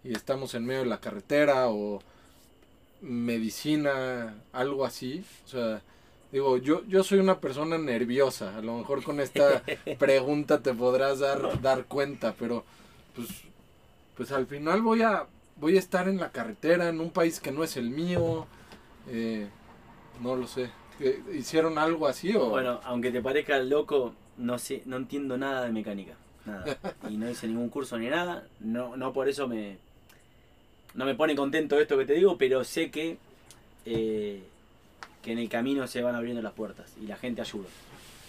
[0.04, 2.00] y estamos en medio de la carretera o
[3.02, 5.24] medicina, algo así?
[5.46, 5.82] O sea,
[6.32, 8.58] Digo, yo, yo soy una persona nerviosa.
[8.58, 9.64] A lo mejor con esta
[10.00, 12.66] pregunta te podrás dar, dar cuenta, pero
[13.16, 13.30] pues,
[14.16, 15.26] pues al final voy a,
[15.60, 18.48] voy a estar en la carretera, en un país que no es el mío.
[19.10, 19.48] Eh,
[20.22, 20.70] no lo sé.
[21.34, 22.50] ¿Hicieron algo así o...?
[22.50, 26.14] Bueno, aunque te parezca loco, no sé, no entiendo nada de mecánica.
[26.46, 26.78] Nada.
[27.10, 28.48] Y no hice ningún curso ni nada.
[28.60, 29.78] No, no por eso me...
[30.96, 33.18] No me pone contento esto que te digo, pero sé que...
[33.86, 34.44] Eh,
[35.22, 37.68] que en el camino se van abriendo las puertas y la gente ayuda.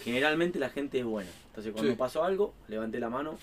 [0.03, 1.31] Generalmente la gente es buena.
[1.49, 3.39] Entonces cuando pasó algo, levanté la mano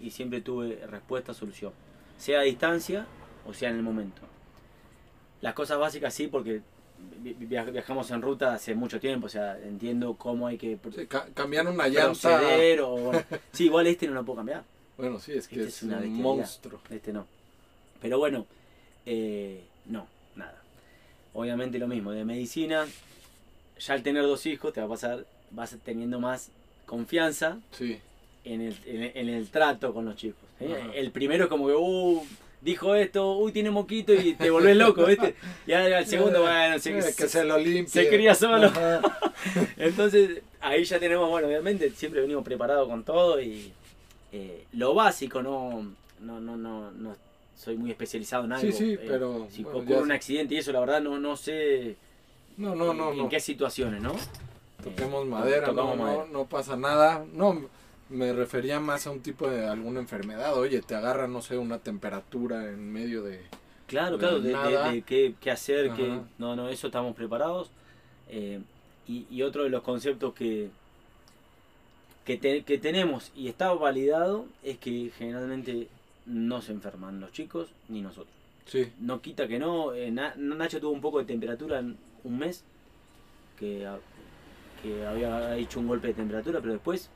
[0.00, 1.72] y siempre tuve respuesta, solución.
[2.18, 3.06] Sea a distancia
[3.46, 4.22] o sea en el momento.
[5.40, 6.60] Las cosas básicas sí, porque
[7.20, 10.78] viajamos en ruta hace mucho tiempo, o sea, entiendo cómo hay que
[11.32, 12.40] cambiar una llanta.
[12.82, 13.12] O,
[13.52, 14.64] sí, igual este no lo puedo cambiar.
[14.96, 16.80] Bueno, sí, es que este es, un monstruo.
[16.90, 17.26] Este no.
[18.02, 18.46] Pero bueno,
[19.06, 20.58] eh, no, nada
[21.38, 22.86] obviamente lo mismo, de medicina,
[23.78, 26.50] ya al tener dos hijos te va a pasar, vas teniendo más
[26.84, 27.58] confianza
[28.52, 30.42] en, el, en, el, trato con los chicos.
[30.94, 32.26] El primero es como que, uh,
[32.60, 35.34] dijo esto, uy, tiene moquito y te volvés loco, ¿viste?
[35.66, 37.88] Y al segundo, bueno, se, que se, lo limpie.
[37.88, 38.70] Se cría solo.
[39.76, 43.72] Entonces, ahí ya tenemos, bueno, obviamente, siempre venimos preparados con todo y
[44.32, 47.28] eh, lo básico, no, no, no, no, no
[47.58, 48.66] soy muy especializado en algo.
[48.66, 49.48] Sí, sí, eh, pero.
[49.50, 51.96] Si ocurre un accidente y eso, la verdad, no, no sé.
[52.56, 53.12] No, no, no.
[53.12, 54.14] En, qué situaciones, ¿no?
[54.82, 57.24] Toquemos eh, madera, no, no, pasa nada.
[57.32, 57.68] No,
[58.10, 60.56] me refería más a un tipo de alguna enfermedad.
[60.56, 63.40] Oye, te agarra, no sé, una temperatura en medio de.
[63.86, 66.20] Claro, claro, de, qué, qué, hacer, qué.
[66.38, 67.70] No, no, eso estamos preparados.
[68.28, 68.60] Eh,
[69.06, 70.68] y, y, otro de los conceptos que,
[72.26, 75.88] que, que tenemos y está validado es que generalmente
[76.26, 78.34] no se enferman los chicos ni nosotros.
[78.66, 78.92] Sí.
[79.00, 79.94] No quita que no.
[79.94, 82.64] Eh, Nacho tuvo un poco de temperatura en un mes,
[83.58, 83.88] que,
[84.82, 87.10] que había hecho un golpe de temperatura, pero después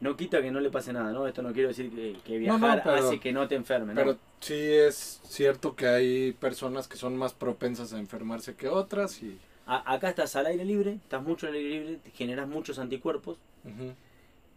[0.00, 1.26] no quita que no le pase nada, ¿no?
[1.26, 1.90] Esto no quiero decir
[2.24, 3.96] que, viajar hace que no te enfermen.
[3.96, 9.22] Pero sí es cierto que hay personas que son más propensas a enfermarse que otras
[9.22, 9.38] y...
[9.66, 13.38] acá estás al aire libre, estás mucho al aire libre, generas muchos anticuerpos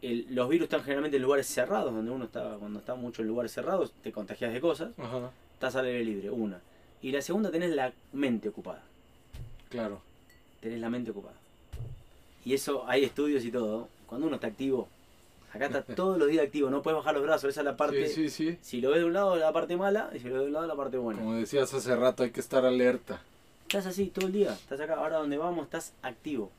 [0.02, 3.52] los virus están generalmente en lugares cerrados, donde uno está, cuando está mucho en lugares
[3.52, 4.92] cerrados, te contagias de cosas,
[5.54, 6.62] estás al aire libre, una.
[7.02, 8.84] Y la segunda, tenés la mente ocupada.
[9.70, 10.02] Claro.
[10.62, 11.36] Tenés la mente ocupada.
[12.46, 13.90] Y eso, hay estudios y todo.
[14.08, 14.88] Cuando uno está activo,
[15.52, 18.08] acá está todos los días activo, no puedes bajar los brazos, esa es la parte.
[18.08, 18.58] Sí, sí, sí.
[18.62, 20.54] Si lo ves de un lado, la parte mala, y si lo ves de un
[20.54, 21.20] lado, la parte buena.
[21.20, 23.22] Como decías hace rato, hay que estar alerta.
[23.64, 26.52] Estás así todo el día, estás acá, ahora donde vamos, estás activo.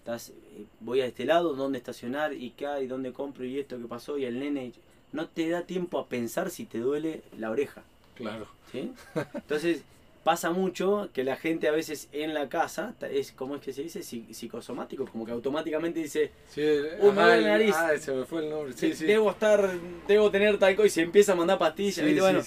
[0.00, 3.78] Estás, eh, voy a este lado, dónde estacionar y qué hay, dónde compro y esto
[3.78, 4.72] que pasó y el nene.
[5.12, 7.82] No te da tiempo a pensar si te duele la oreja.
[8.14, 8.46] Claro.
[8.72, 8.92] ¿sí?
[9.34, 9.82] Entonces,
[10.24, 13.82] pasa mucho que la gente a veces en la casa es, ¿cómo es que se
[13.82, 14.02] dice?
[14.02, 16.62] Psicosomático, como que automáticamente dice, sí,
[17.00, 17.74] uy, me duele la nariz.
[17.76, 18.72] Ah, se me fue el nombre.
[18.76, 19.04] Sí, sí.
[19.04, 19.70] Debo estar,
[20.06, 21.94] debo tener tal cosa y se empieza a mandar pastillas.
[21.94, 22.42] Sí, bueno,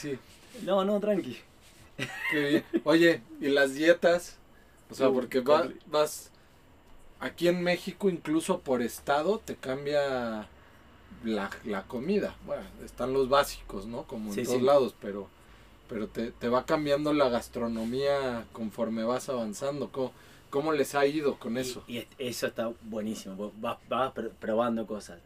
[0.64, 1.38] no, no, tranqui.
[2.32, 2.64] Qué bien.
[2.84, 4.38] Oye, ¿y las dietas?
[4.90, 5.42] O sea, porque
[5.88, 6.32] vas
[7.20, 10.48] Aquí en México, incluso por estado, te cambia
[11.24, 12.36] la, comida.
[12.46, 14.04] Bueno, están los básicos, ¿no?
[14.04, 15.28] Como en todos lados, pero,
[15.88, 19.90] pero te, va cambiando la gastronomía conforme vas avanzando.
[19.92, 20.12] ¿Cómo,
[20.50, 21.84] cómo les ha ido con eso?
[21.88, 23.52] Y, eso está buenísimo.
[23.58, 25.20] Vas, vas probando cosas.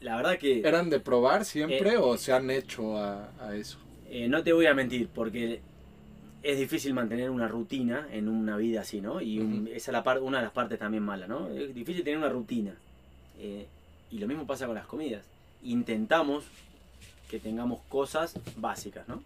[0.00, 0.60] La verdad que...
[0.60, 3.78] ¿Eran de probar siempre eh, o se han hecho a, eso?
[4.08, 5.60] Eh, no te voy a mentir, porque
[6.42, 9.20] es difícil mantener una rutina en una vida así, ¿no?
[9.20, 11.48] Y esa es la parte una de las partes también malas, ¿no?
[11.48, 12.74] Es difícil tener una rutina.
[13.38, 13.66] Eh,
[14.10, 15.24] y lo mismo pasa con las comidas.
[15.62, 16.44] Intentamos
[17.28, 19.22] que tengamos cosas básicas, ¿no?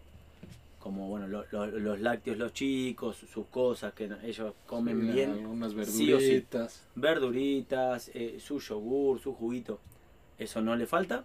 [0.81, 5.47] Como, bueno, los lácteos, los chicos, sus cosas que ellos comen bien.
[5.47, 6.83] Unas verduritas.
[6.95, 9.79] Verduritas, eh, su yogur, su juguito.
[10.39, 11.25] Eso no le falta.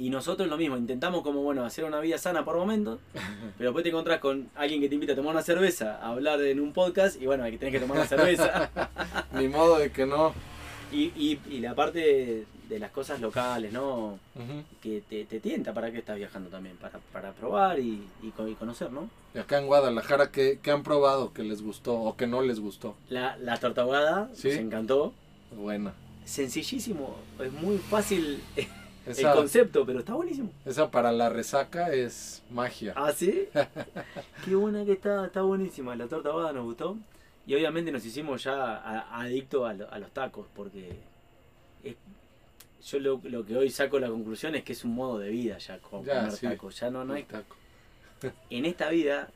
[0.00, 3.00] Y nosotros lo mismo, intentamos como, bueno, hacer una vida sana por momentos,
[3.58, 6.40] pero después te encontrás con alguien que te invita a tomar una cerveza, a hablar
[6.40, 8.70] en un podcast, y bueno, que tenés que tomar una cerveza.
[9.34, 10.32] Ni modo de que no.
[10.90, 14.18] Y, y, la parte de las cosas locales, ¿no?
[14.80, 18.92] Que te, te, tienta para que estás viajando también, para, para probar y, y, conocer,
[18.92, 19.10] ¿no?
[19.34, 22.60] Y acá en Guadalajara, ¿qué, ¿qué, han probado que les gustó o que no les
[22.60, 22.94] gustó?
[23.08, 24.52] La, la torta ahogada, ¿Sí?
[24.52, 25.12] se encantó.
[25.54, 25.92] Buena.
[26.24, 28.40] Sencillísimo, es muy fácil
[29.06, 30.50] el concepto, pero está buenísimo.
[30.64, 32.92] Esa para la resaca es magia.
[32.96, 33.48] ¿Ah, sí?
[34.44, 35.96] Qué buena que está, está buenísima.
[35.96, 36.96] La torta ahogada nos gustó.
[37.46, 40.96] Y obviamente nos hicimos ya adictos a, los tacos, porque
[42.84, 45.78] yo lo, que hoy saco la conclusión es que es un modo de vida ya
[45.78, 46.78] comer tacos.
[46.80, 47.24] Ya no, no hay.
[47.24, 47.56] Taco.
[48.50, 49.28] en esta vida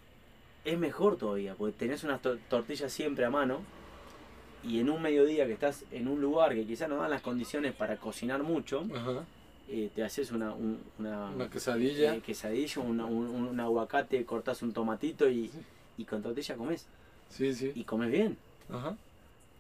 [0.65, 3.61] es mejor todavía, porque tenés unas tortillas siempre a mano
[4.63, 7.75] y en un mediodía que estás en un lugar que quizás no dan las condiciones
[7.75, 8.87] para cocinar mucho,
[9.69, 10.55] eh, te haces una,
[10.99, 15.51] una, quesadilla, eh, quesadilla un, aguacate, cortás un tomatito y,
[16.09, 16.87] con tortilla comes.
[17.29, 17.73] Sí, sí.
[17.75, 18.39] Y comes bien.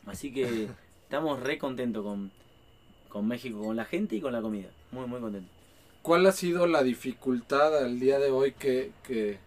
[0.06, 0.68] Así que
[1.02, 2.30] estamos re contentos con,
[3.14, 4.68] con México, con la gente y con la comida.
[4.92, 5.50] Muy, muy contentos.
[6.02, 9.38] ¿Cuál ha sido la dificultad al día de hoy que, que,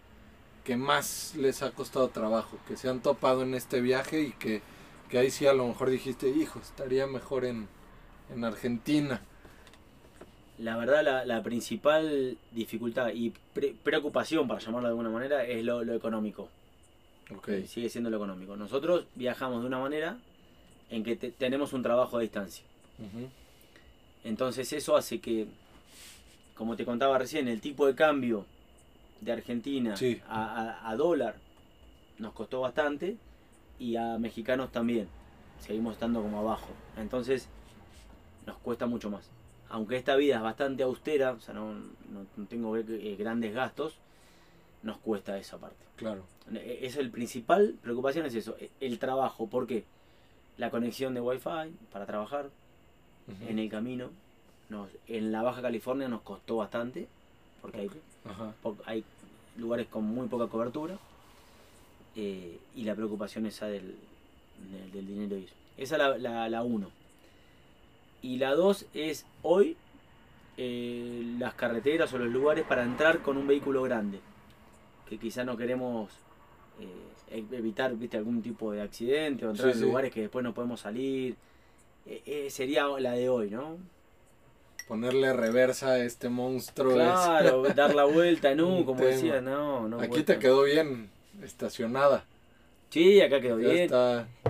[0.64, 2.58] que más les ha costado trabajo?
[2.66, 4.60] Que se han topado en este viaje y que
[5.08, 7.68] que ahí sí a lo mejor dijiste, hijo, estaría mejor en,
[8.44, 9.22] Argentina.
[10.58, 13.32] La verdad, la, principal dificultad y
[13.82, 16.48] preocupación, para llamarlo de alguna manera, es lo, económico.
[17.38, 17.66] Okay.
[17.66, 18.56] Sigue siendo lo económico.
[18.56, 20.18] Nosotros viajamos de una manera
[20.90, 22.64] en que tenemos un trabajo a distancia.
[24.24, 25.46] Entonces eso hace que,
[26.54, 28.44] como te contaba recién, el tipo de cambio
[29.20, 29.94] de Argentina
[30.28, 31.36] a, a, dólar
[32.18, 33.16] nos costó bastante
[33.78, 35.08] y a mexicanos también.
[35.60, 36.68] Seguimos estando como abajo.
[36.96, 37.48] Entonces
[38.46, 39.30] nos cuesta mucho más.
[39.70, 43.98] Aunque esta vida es bastante austera, o sea, no, no, tengo eh, grandes gastos,
[44.82, 45.84] nos cuesta esa parte.
[45.96, 46.24] Claro.
[46.54, 49.46] E, es el principal preocupación es eso, e, el trabajo.
[49.46, 49.84] ¿Por qué?
[50.56, 52.50] La conexión de wifi para trabajar
[53.46, 54.10] en el camino.
[54.68, 57.08] Nos, en la Baja California nos costó bastante
[57.60, 57.90] porque hay,
[58.84, 59.04] hay
[59.56, 60.98] lugares con muy poca cobertura
[62.16, 63.96] eh, y la preocupación esa del,
[64.92, 65.54] del, dinero y eso.
[65.76, 66.90] Esa es la, la, uno.
[68.22, 69.76] Y la dos es hoy
[70.56, 74.20] eh, las carreteras o los lugares para entrar con un vehículo grande.
[75.08, 76.10] Que quizá no queremos
[76.80, 80.80] eh, evitar ¿viste, algún tipo de accidente o entrar en lugares que después no podemos
[80.80, 81.36] salir.
[82.48, 83.78] Sería la de hoy, ¿no?
[84.88, 86.94] ponerle reversa a este monstruo.
[86.94, 90.00] Claro, dar la vuelta U, como decía, no, no.
[90.00, 91.10] Aquí te quedó bien
[91.42, 92.24] estacionada.
[92.88, 93.90] Sí, acá quedó bien.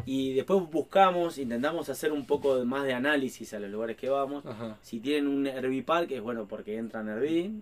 [0.06, 4.44] Y después buscamos, intentamos hacer un poco más de análisis a los lugares que vamos.
[4.80, 7.60] Si tienen un Herbipar, que es bueno porque entran Herbí.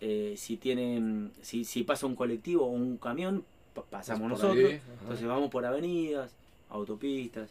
[0.00, 3.44] Eh, si tienen, si, si pasa un colectivo o un camión,
[3.90, 4.74] pasamos nosotros.
[5.00, 6.30] Entonces vamos por avenidas,
[6.70, 7.50] autopistas,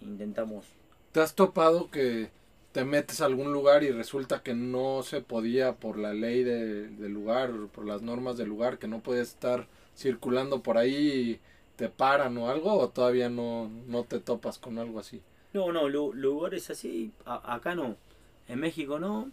[0.00, 0.64] intentamos.
[1.12, 2.30] ¿Te has topado que
[2.72, 7.12] te metes a algún lugar y resulta que no se podía por la ley del
[7.12, 11.40] lugar, por las normas del lugar, que no puedes estar circulando por ahí
[11.76, 15.22] te paran o algo o todavía no, no te topas con algo así?
[15.54, 17.96] No, no, lugares así, acá no.
[18.46, 19.30] En México no.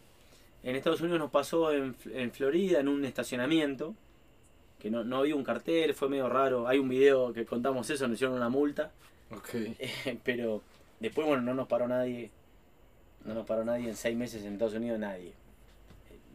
[0.63, 3.93] En Estados Unidos nos pasó en, en Florida, en un estacionamiento,
[4.80, 6.67] que no, no había un cartel, fue medio raro.
[6.67, 8.91] Hay un video que contamos eso, nos hicieron una multa.
[9.30, 9.75] Okay.
[10.23, 10.61] pero
[10.99, 12.31] después, bueno, no nos paró nadie.
[13.25, 15.33] No nos paró nadie en seis meses en Estados Unidos, nadie.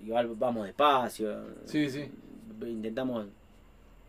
[0.04, 1.44] Igual vamos despacio.
[1.64, 2.10] Sí, sí.
[2.62, 3.26] Intentamos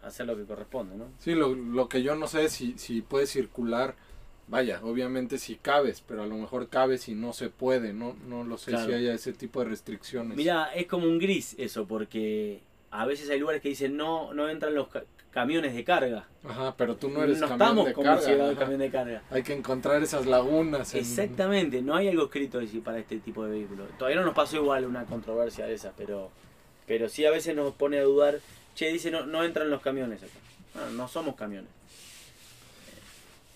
[0.04, 1.06] hacer lo que corresponde, ¿no?
[1.20, 3.96] Sí, lo, lo que yo no sé es si, si puedes circular,
[4.48, 8.44] vaya, obviamente si cabes, pero a lo mejor cabes y no se puede, no, no
[8.44, 10.36] lo sé si haya ese tipo de restricciones.
[10.38, 14.50] Mira, es como un gris eso, porque a veces hay lugares que dicen no, no
[14.50, 14.90] entran los
[15.34, 16.28] camiones de carga.
[16.48, 18.56] Ajá, pero tú no eres no camión estamos de como carga.
[18.56, 19.24] camión de carga.
[19.32, 20.94] Hay que encontrar esas lagunas.
[20.94, 23.88] Exactamente, no hay algo escrito para este tipo de vehículos.
[23.98, 26.30] Todavía no nos pasó igual una controversia de esa, pero,
[26.88, 28.40] pero sí a veces nos pone a dudar
[28.76, 30.90] che, dice, no, no entran los camiones acá.
[30.92, 31.70] No, somos camiones.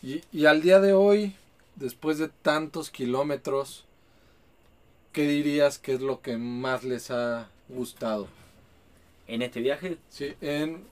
[0.04, 1.36] Y, y al día de hoy,
[1.76, 3.86] después de tantos kilómetros,
[5.12, 8.28] ¿qué dirías que es lo que más les ha gustado?
[9.28, 9.98] ¿En este viaje?
[10.10, 10.86] Sí, en,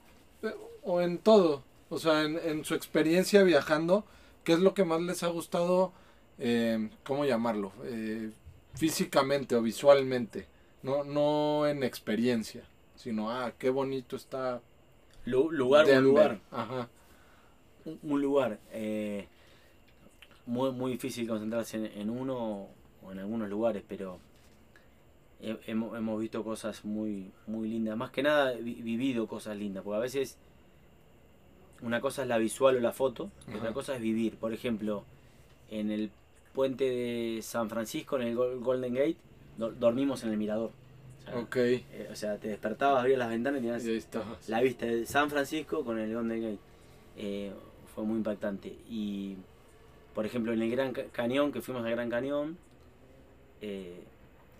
[0.86, 1.62] o en todo.
[1.90, 4.04] O sea, en, en su experiencia viajando,
[4.44, 5.92] ¿qué es lo que más les ha gustado?
[6.38, 7.72] Eh, ¿Cómo llamarlo?
[7.84, 8.30] Eh,
[8.74, 10.46] físicamente o visualmente,
[10.82, 12.64] no, no en experiencia
[12.96, 14.60] sino, ah, qué bonito está.
[15.24, 16.40] lugar, un lugar.
[16.50, 16.88] Ajá.
[18.02, 18.58] Un, lugar.
[18.72, 19.28] Eh,
[20.44, 22.68] muy, muy difícil concentrarse en, uno
[23.04, 24.18] o en algunos lugares, pero
[25.40, 27.96] hemos, hemos, visto cosas muy, muy lindas.
[27.96, 30.36] Más que nada, vivido cosas lindas, porque a veces
[31.82, 34.36] una cosa es la visual o la foto, y otra cosa es vivir.
[34.36, 35.04] Por ejemplo,
[35.70, 36.10] en el
[36.54, 39.16] puente de San Francisco, en el Golden Gate,
[39.56, 40.70] dormimos en el mirador.
[41.34, 41.56] Ok.
[41.56, 44.08] Eh, o sea, te despertabas, abrías las ventanas y tenías
[44.48, 46.58] la vista de San Francisco con el Golden Gate.
[47.16, 47.52] Eh,
[47.94, 48.76] fue muy impactante.
[48.88, 49.36] Y,
[50.14, 52.58] por ejemplo, en el Gran Cañón, que fuimos al Gran Cañón,
[53.60, 54.02] eh,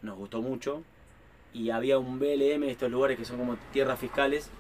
[0.03, 0.83] nos gustó mucho.
[1.53, 4.51] Y había un BLM, estos lugares que son como tierras fiscales,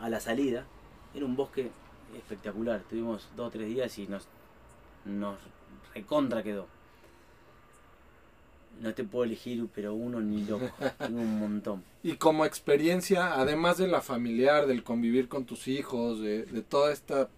[0.00, 0.66] a la salida.
[1.16, 1.70] Era un bosque
[2.16, 2.82] espectacular.
[2.88, 4.28] Tuvimos dos o tres días y nos,
[5.04, 5.38] nos
[5.94, 6.66] recontra quedó.
[8.80, 10.68] No te puedo elegir, pero uno ni loco.
[10.98, 11.82] Tengo un montón.
[12.02, 16.92] Y como experiencia, además de la familiar, del convivir con tus hijos, de, de todas
[16.92, 17.28] estas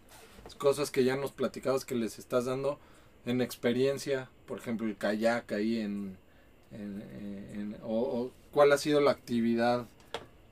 [0.58, 2.80] cosas que ya nos platicabas que les estás dando,
[3.24, 6.16] en experiencia, por ejemplo, el kayak ahí en...
[6.72, 9.86] en, o, cuál ha sido la actividad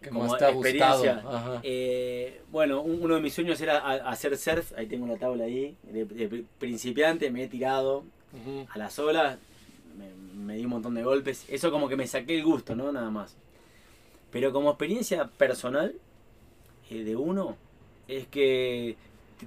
[0.00, 1.60] te ha gustado.
[1.62, 3.78] Eh, bueno, uno de mis sueños era
[4.08, 8.04] hacer surf, ahí tengo la tabla ahí, de, principiante me he tirado
[8.68, 9.38] a las olas,
[10.34, 12.92] me, di un montón de golpes, eso como que me saqué el gusto, ¿no?
[12.92, 13.36] Nada más.
[14.30, 15.94] Pero como experiencia personal
[16.90, 17.56] eh, de uno,
[18.08, 18.96] es que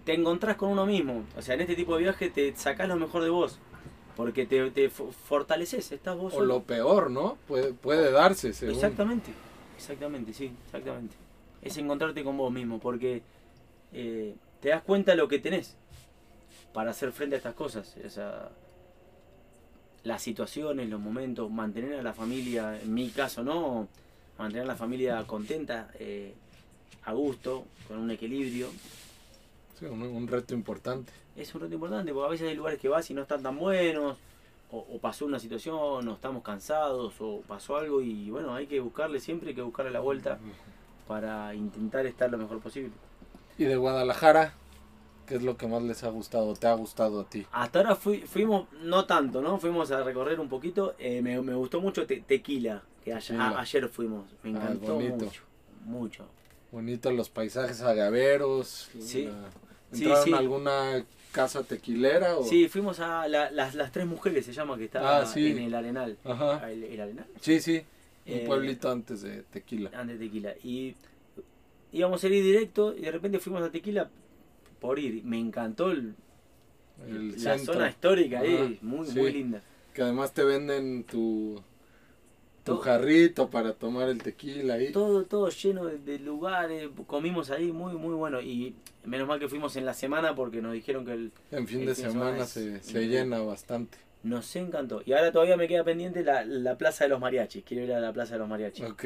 [0.03, 1.23] te encontrás con uno mismo.
[1.37, 3.59] O sea, en este tipo de viaje te sacás lo mejor de vos.
[4.15, 6.33] Porque te, te fortaleces, estás vos.
[6.33, 7.37] O lo peor, ¿no?
[7.47, 8.75] Puede, puede darse, según.
[8.75, 9.31] Exactamente,
[9.84, 11.15] exactamente, sí, exactamente.
[11.61, 13.21] Es encontrarte con vos mismo, porque
[13.93, 15.75] eh, te das cuenta de lo que tenés
[16.73, 17.95] para hacer frente a estas cosas.
[18.05, 18.49] O sea,
[20.03, 23.88] las situaciones, los momentos, mantener a la familia, en mi caso, ¿no?
[24.38, 26.34] Mantener a la familia contenta, eh,
[27.03, 28.69] a gusto, con un equilibrio
[29.88, 31.11] un, reto importante.
[31.36, 33.57] Es un reto importante, porque a veces hay lugares que vas y no están tan
[33.57, 34.17] buenos,
[34.72, 39.20] o, pasó una situación, o estamos cansados, o pasó algo, y bueno, hay que buscarle
[39.20, 40.38] siempre, hay que buscarle la vuelta
[41.07, 42.91] para intentar estar lo mejor posible.
[43.57, 44.53] ¿Y de Guadalajara?
[45.26, 47.45] ¿Qué es lo que más les ha gustado, te ha gustado a ti?
[47.51, 49.59] Hasta ahora fuimos, no tanto, ¿no?
[49.59, 50.95] Fuimos a recorrer un poquito.
[50.97, 54.26] Eh, me, gustó mucho Tequila, que ayer fuimos.
[54.43, 55.43] Me ah, encantó mucho.
[55.86, 56.26] Mucho.
[56.72, 58.89] Bonito los paisajes agaveros.
[58.99, 59.30] Sí.
[59.91, 62.38] ¿Entraron a alguna casa tequilera?
[62.38, 62.43] O?
[62.43, 66.17] Sí, fuimos a las, las Tres Mujeres, se llama, que está ah, en el Arenal.
[66.23, 66.61] Ajá.
[66.63, 67.25] Ah, ¿El, Arenal?
[67.41, 67.84] Sí, sí.
[68.25, 69.91] Un eh, pueblito antes de Tequila.
[69.93, 70.53] Antes de Tequila.
[70.63, 70.95] Y
[71.91, 74.09] íbamos a ir directo y de repente fuimos a Tequila
[74.80, 75.23] por ir.
[75.23, 76.15] Me encantó el,
[77.07, 79.61] la zona histórica ahí, muy, muy linda.
[79.93, 81.61] Que además te venden tu
[82.70, 84.91] tu jarrito para tomar el tequila ahí.
[84.91, 88.41] Todo, todo lleno de, lugares, comimos ahí muy, muy bueno.
[88.41, 91.32] Y menos mal que fuimos en la semana porque nos dijeron que el...
[91.51, 93.97] En fin de semana, se, llena bastante.
[94.24, 95.01] Nos encantó.
[95.05, 97.63] Y ahora todavía me queda pendiente la, la Plaza de los Mariachis.
[97.63, 98.86] Quiero ir a la Plaza de los Mariachis.
[98.86, 99.05] Ok,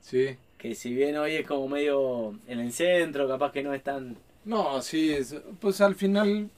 [0.00, 0.36] sí.
[0.58, 4.16] Que si bien hoy es como medio en el centro, capaz que no es tan...
[4.44, 6.50] No, sí, es, pues al final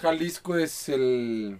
[0.00, 1.58] Jalisco es el...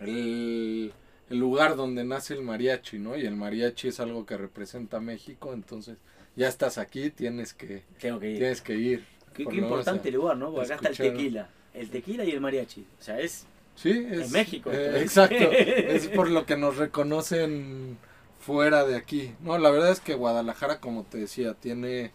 [0.00, 0.92] el
[1.28, 3.16] el lugar donde nace el mariachi, ¿no?
[3.16, 5.96] Y el mariachi es algo que representa a México, entonces
[6.36, 8.38] ya estás aquí, tienes que, Tengo que ir.
[8.38, 9.04] Tienes que ir.
[9.34, 10.52] Qué, importante lugar, ¿no?
[10.52, 12.86] Porque acá está el tequila, el tequila y el mariachi.
[12.98, 14.70] O sea, es, sí, es, México.
[14.72, 17.98] Eh, exacto, es por lo que nos reconocen
[18.38, 19.34] fuera de aquí.
[19.40, 22.12] No, la verdad es que Guadalajara, como te decía, tiene...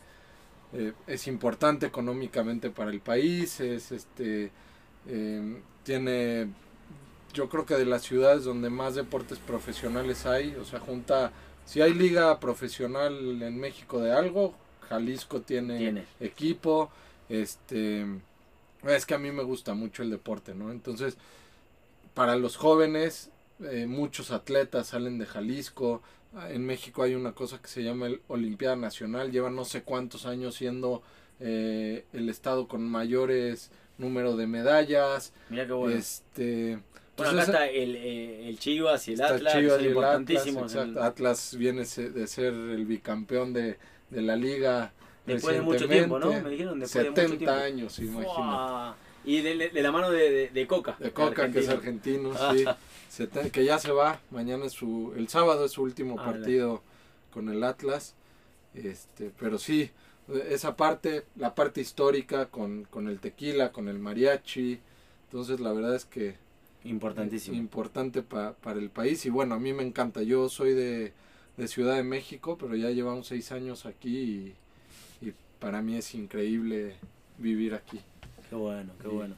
[0.74, 4.52] Eh, es importante económicamente para el país, es este...
[5.08, 6.48] Eh, tiene
[7.34, 11.32] yo creo que de las ciudades donde más deportes profesionales hay, o sea, junta,
[11.66, 14.54] si hay liga profesional en México de algo,
[14.90, 16.92] Jalisco tiene, equipo,
[17.30, 18.06] este,
[18.88, 20.72] es que a mí me gusta mucho el deporte, ¿no?
[20.72, 21.18] Entonces,
[22.14, 23.30] para los jóvenes,
[23.64, 26.02] eh, muchos atletas salen de Jalisco,
[26.50, 30.26] en México hay una cosa que se llama el Olimpiada Nacional, lleva no sé cuántos
[30.26, 31.04] años siendo
[31.40, 35.34] eh, el estado con mayores número de medallas.
[35.50, 35.96] Mira qué bueno.
[35.96, 36.80] Este,
[37.18, 40.76] bueno, acá está el, eh, el Chivas y el Atlas, Chivas y importantísimos.
[40.76, 43.78] Atlas, viene de ser el bicampeón de,
[44.10, 44.94] de la liga.
[45.26, 46.32] Después de mucho tiempo, ¿no?
[46.42, 47.56] Me dijeron después 70 de mucho tiempo.
[47.56, 48.98] años, imagínate.
[49.24, 50.96] Y de, de, la mano de, de, Coca.
[51.00, 52.34] De Coca, que es argentino,
[53.10, 53.28] sí.
[53.52, 54.20] que ya se va.
[54.32, 55.14] Mañana es su.
[55.16, 56.82] El sábado es su último ah, partido
[57.32, 58.16] con el Atlas.
[58.74, 59.92] Este, pero sí,
[60.50, 64.80] esa parte, la parte histórica con, con el tequila, con el mariachi.
[65.26, 66.36] Entonces, la verdad es que
[66.84, 67.58] Importantísimo.
[67.58, 70.24] Importante para el país y bueno, a mí me encanta.
[70.24, 71.14] Yo soy de,
[71.68, 74.56] Ciudad de México, pero ya llevamos seis años aquí
[75.22, 76.96] y, para mí es increíble
[77.38, 78.00] vivir aquí.
[78.50, 79.36] Qué bueno, qué bueno.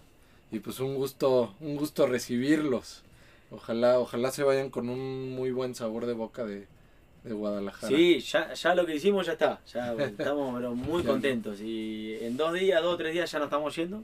[0.54, 3.04] Y pues un gusto, un gusto recibirlos.
[3.52, 6.66] Ojalá, ojalá se vayan con un muy buen sabor de boca de,
[7.26, 7.96] Guadalajara.
[7.96, 9.60] Sí, ya, ya lo que hicimos ya está.
[9.66, 11.60] Ya estamos pero muy contentos.
[11.60, 14.04] Y en dos días, dos o tres días ya nos estamos yendo.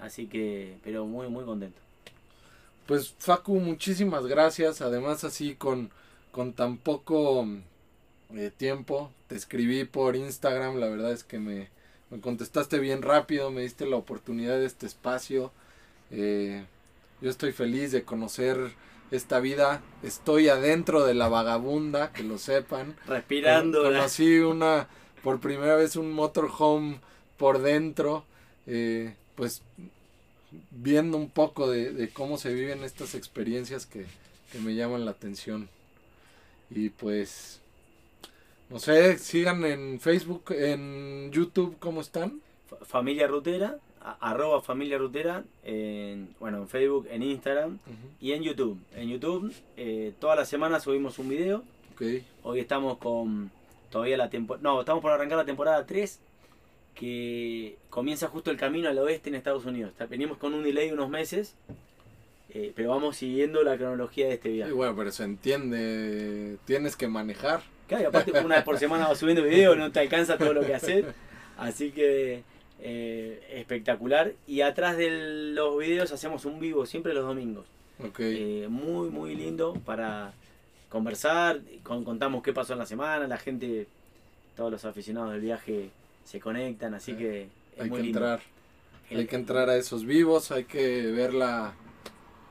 [0.00, 1.85] Así que, pero muy, muy contentos.
[2.86, 4.80] Pues Facu, muchísimas gracias.
[4.80, 5.90] Además así con,
[6.30, 7.46] con tan poco
[8.34, 11.68] eh, tiempo, te escribí por Instagram, la verdad es que me,
[12.20, 15.52] contestaste bien rápido, me diste la oportunidad de este espacio.
[16.10, 16.64] Eh,
[17.20, 18.58] yo estoy feliz de conocer
[19.10, 19.80] esta vida.
[20.02, 22.96] Estoy adentro de la vagabunda, que lo sepan.
[23.06, 23.82] Respirando.
[23.82, 24.88] conocí una,
[25.22, 27.00] por primera vez un motorhome
[27.36, 28.24] por dentro.
[28.66, 29.62] Eh, pues
[30.70, 34.06] viendo un poco de, cómo se viven estas experiencias que,
[34.52, 35.68] que me llaman la atención.
[36.70, 37.60] Y pues,
[38.68, 42.40] no sé, sigan en Facebook, en YouTube, ¿cómo están?
[42.82, 43.78] Familia Rutera,
[44.20, 47.78] arroba Familia Rutera, en, bueno, en Facebook, en Instagram
[48.20, 48.78] y en YouTube.
[48.94, 51.62] En YouTube, eh, todas las semanas subimos un video.
[52.42, 53.50] Hoy estamos con
[53.90, 56.20] todavía la temporada, no, estamos por arrancar la temporada 3
[56.96, 59.92] que comienza justo el camino al oeste en Estados Unidos.
[60.08, 61.54] Venimos con un delay de unos meses,
[62.52, 64.72] eh, pero vamos siguiendo la cronología de este viaje.
[64.72, 67.60] bueno, pero se entiende, tienes que manejar.
[67.86, 70.62] Claro, y aparte una vez por semana vas subiendo video, no te alcanza todo lo
[70.66, 71.14] que hacer.
[71.58, 72.42] Así que
[72.80, 74.32] eh, espectacular.
[74.46, 77.66] Y atrás de los videos hacemos un vivo siempre los domingos.
[78.18, 80.32] Eh, muy, muy lindo para
[80.88, 81.60] conversar.
[81.82, 83.26] contamos qué pasó en la semana.
[83.26, 83.86] La gente,
[84.56, 85.90] todos los aficionados del viaje
[86.26, 86.92] se conectan.
[86.94, 87.48] Así que
[87.78, 88.40] hay que entrar.
[89.10, 90.50] Hay que entrar a esos vivos.
[90.50, 91.72] Hay que ver la,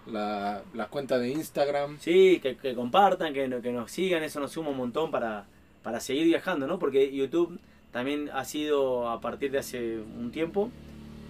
[0.08, 2.00] la, cuenta de Instagram.
[2.00, 4.24] Sí, que, compartan, que, que nos sigan.
[4.24, 5.46] Eso nos suma un montón para,
[5.84, 6.80] para seguir viajando, ¿no?
[6.80, 7.60] Porque YouTube
[7.92, 10.72] también ha sido a partir de hace un tiempo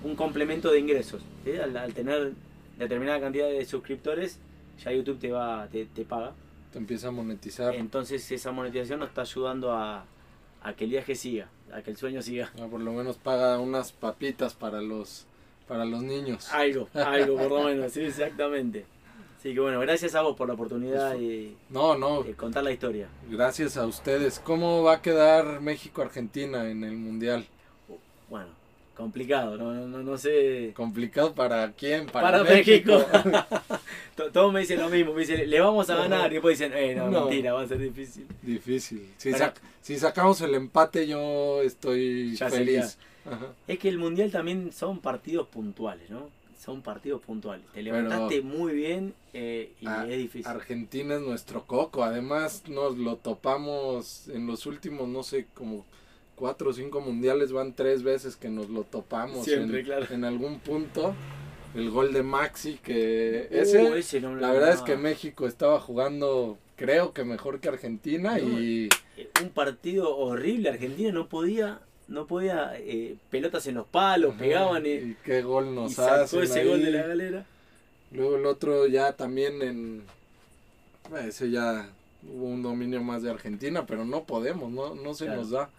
[0.05, 1.23] un complemento de ingresos.
[1.61, 2.33] Al, tener
[2.77, 4.39] determinada cantidad de suscriptores,
[4.83, 6.33] ya YouTube te va te, paga.
[6.71, 7.75] Te empieza a monetizar.
[7.75, 10.05] Entonces esa monetización nos está ayudando a,
[10.77, 12.51] que el viaje siga, a que el sueño siga.
[12.59, 15.25] Ah, por lo menos paga unas papitas para los
[15.67, 16.51] para los niños.
[16.51, 18.85] Algo, algo por lo menos, sí, exactamente.
[19.37, 22.25] Así que bueno, gracias a vos por la oportunidad de, no, no.
[22.37, 23.07] contar la historia.
[23.29, 24.39] Gracias a ustedes.
[24.39, 27.45] ¿Cómo va a quedar México-Argentina en el Mundial?
[28.29, 28.47] Bueno,
[28.95, 30.71] complicado, no, no, no sé.
[30.75, 32.07] ¿Complicado para quién?
[32.07, 33.05] Para, México.
[34.33, 36.95] Todos me dicen lo mismo, me dicen, le vamos a ganar, y después dicen, eh,
[36.95, 38.25] no, mentira, va a ser difícil.
[38.41, 39.09] Difícil.
[39.17, 39.31] Si,
[39.81, 42.97] si sacamos el empate, yo estoy feliz.
[43.67, 46.29] Es que el Mundial también son partidos puntuales, ¿no?
[46.65, 47.63] son partidos puntuales.
[47.73, 50.47] Te levantaste muy bien eh, y es difícil.
[50.47, 52.03] Argentina es nuestro coco.
[52.03, 55.85] Además, nos lo topamos en los últimos, no sé, como
[56.35, 57.51] cuatro o cinco mundiales.
[57.51, 60.05] Van tres veces que nos lo topamos Siempre, en, claro.
[60.09, 61.15] en algún punto.
[61.73, 63.55] El gol de Maxi, que uh,
[63.95, 68.39] ese, la verdad es que México estaba jugando, creo que mejor que Argentina.
[68.39, 68.87] y
[69.17, 70.69] eh, Un partido horrible.
[70.69, 75.97] Argentina no podía no podía, eh, pelotas en los palos, pegaban y, qué gol nos
[75.97, 76.43] hace.
[76.43, 77.45] ese gol de la galera.
[78.11, 80.03] Luego el otro ya también en,
[81.25, 81.89] ese ya
[82.23, 85.69] hubo un dominio más de Argentina, pero no podemos, no, no se nos da.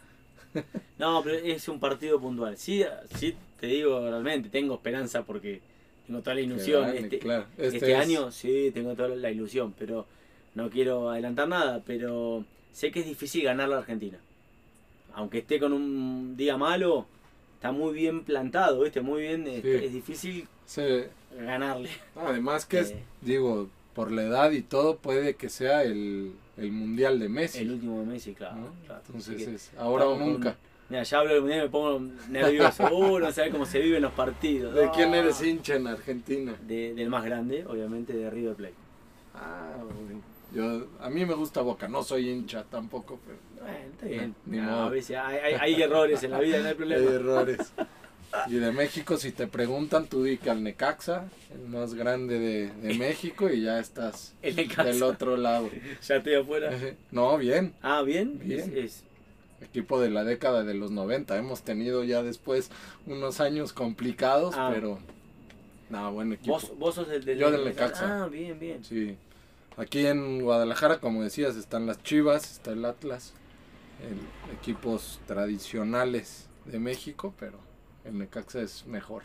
[0.98, 2.56] No, pero es un partido puntual.
[2.56, 2.84] Sí,
[3.14, 5.60] sí te digo realmente, tengo esperanza porque
[6.06, 6.88] tengo toda la ilusión.
[6.96, 10.06] este, este, este año sí, tengo toda la ilusión, pero
[10.54, 14.18] no quiero adelantar nada, pero sé que es difícil ganar la Argentina
[15.16, 17.06] aunque esté con un día malo,
[17.54, 19.00] está muy bien plantado, ¿viste?
[19.00, 20.46] Muy bien, es, difícil
[21.34, 21.88] ganarle.
[22.14, 23.02] Además que es, eh.
[23.22, 27.58] digo, por la edad y todo, puede que sea el, Mundial de Messi.
[27.58, 28.72] El último de Messi, claro.
[28.82, 30.56] Entonces es ahora o nunca.
[30.88, 32.00] mira, ya hablo del Mundial y me pongo
[32.30, 32.88] nervioso.
[32.92, 34.74] uh, no sabes cómo se viven los partidos.
[34.74, 36.54] ¿De quién eres hincha en Argentina?
[36.62, 38.74] del más grande, obviamente, de River Plate.
[39.34, 39.74] Ah,
[40.52, 43.38] yo, a mí me gusta Boca, no soy hincha tampoco, pero...
[43.60, 44.68] Bueno, está bien.
[44.68, 47.10] a veces hay, errores en la vida, no hay problema.
[47.10, 47.72] Hay errores.
[48.48, 52.94] Y de México, si te preguntan, tú di que al Necaxa, el más grande de,
[52.94, 55.70] México, y ya estás del otro lado.
[56.02, 56.70] ya estoy afuera.
[57.10, 57.74] No, bien.
[57.82, 58.38] Ah, bien.
[58.38, 58.72] Bien.
[58.76, 59.04] Es,
[59.60, 61.36] Equipo de la década de los 90.
[61.36, 62.70] Hemos tenido ya después
[63.06, 64.70] unos años complicados, ah.
[64.72, 64.98] pero...
[65.88, 66.52] No, buen equipo.
[66.52, 68.24] ¿Vos, vos sos del, del Yo del Necaxa.
[68.24, 68.84] Ah, bien, bien.
[68.84, 69.16] Sí.
[69.76, 73.34] Aquí en Guadalajara, como decías, están las Chivas, está el Atlas,
[74.60, 77.58] equipos tradicionales de México, pero
[78.06, 79.22] el Necaxa es mejor.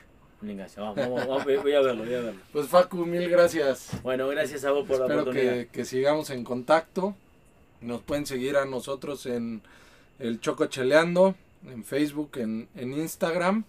[0.75, 2.41] Vamos, vamos, voy a verlo, voy a verlo.
[2.51, 3.91] Pues Facu, mil gracias.
[4.01, 5.53] Bueno, gracias a vos por la oportunidad.
[5.53, 7.15] Que, que sigamos en contacto.
[7.79, 9.61] Nos pueden seguir a nosotros en
[10.19, 11.35] el Choco Cheleando,
[11.67, 13.65] en Facebook, en, en Instagram.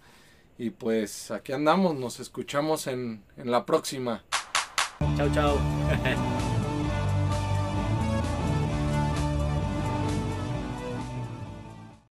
[0.57, 4.23] Y pues aquí andamos, nos escuchamos en, en la próxima.
[5.15, 5.59] Chao, chao.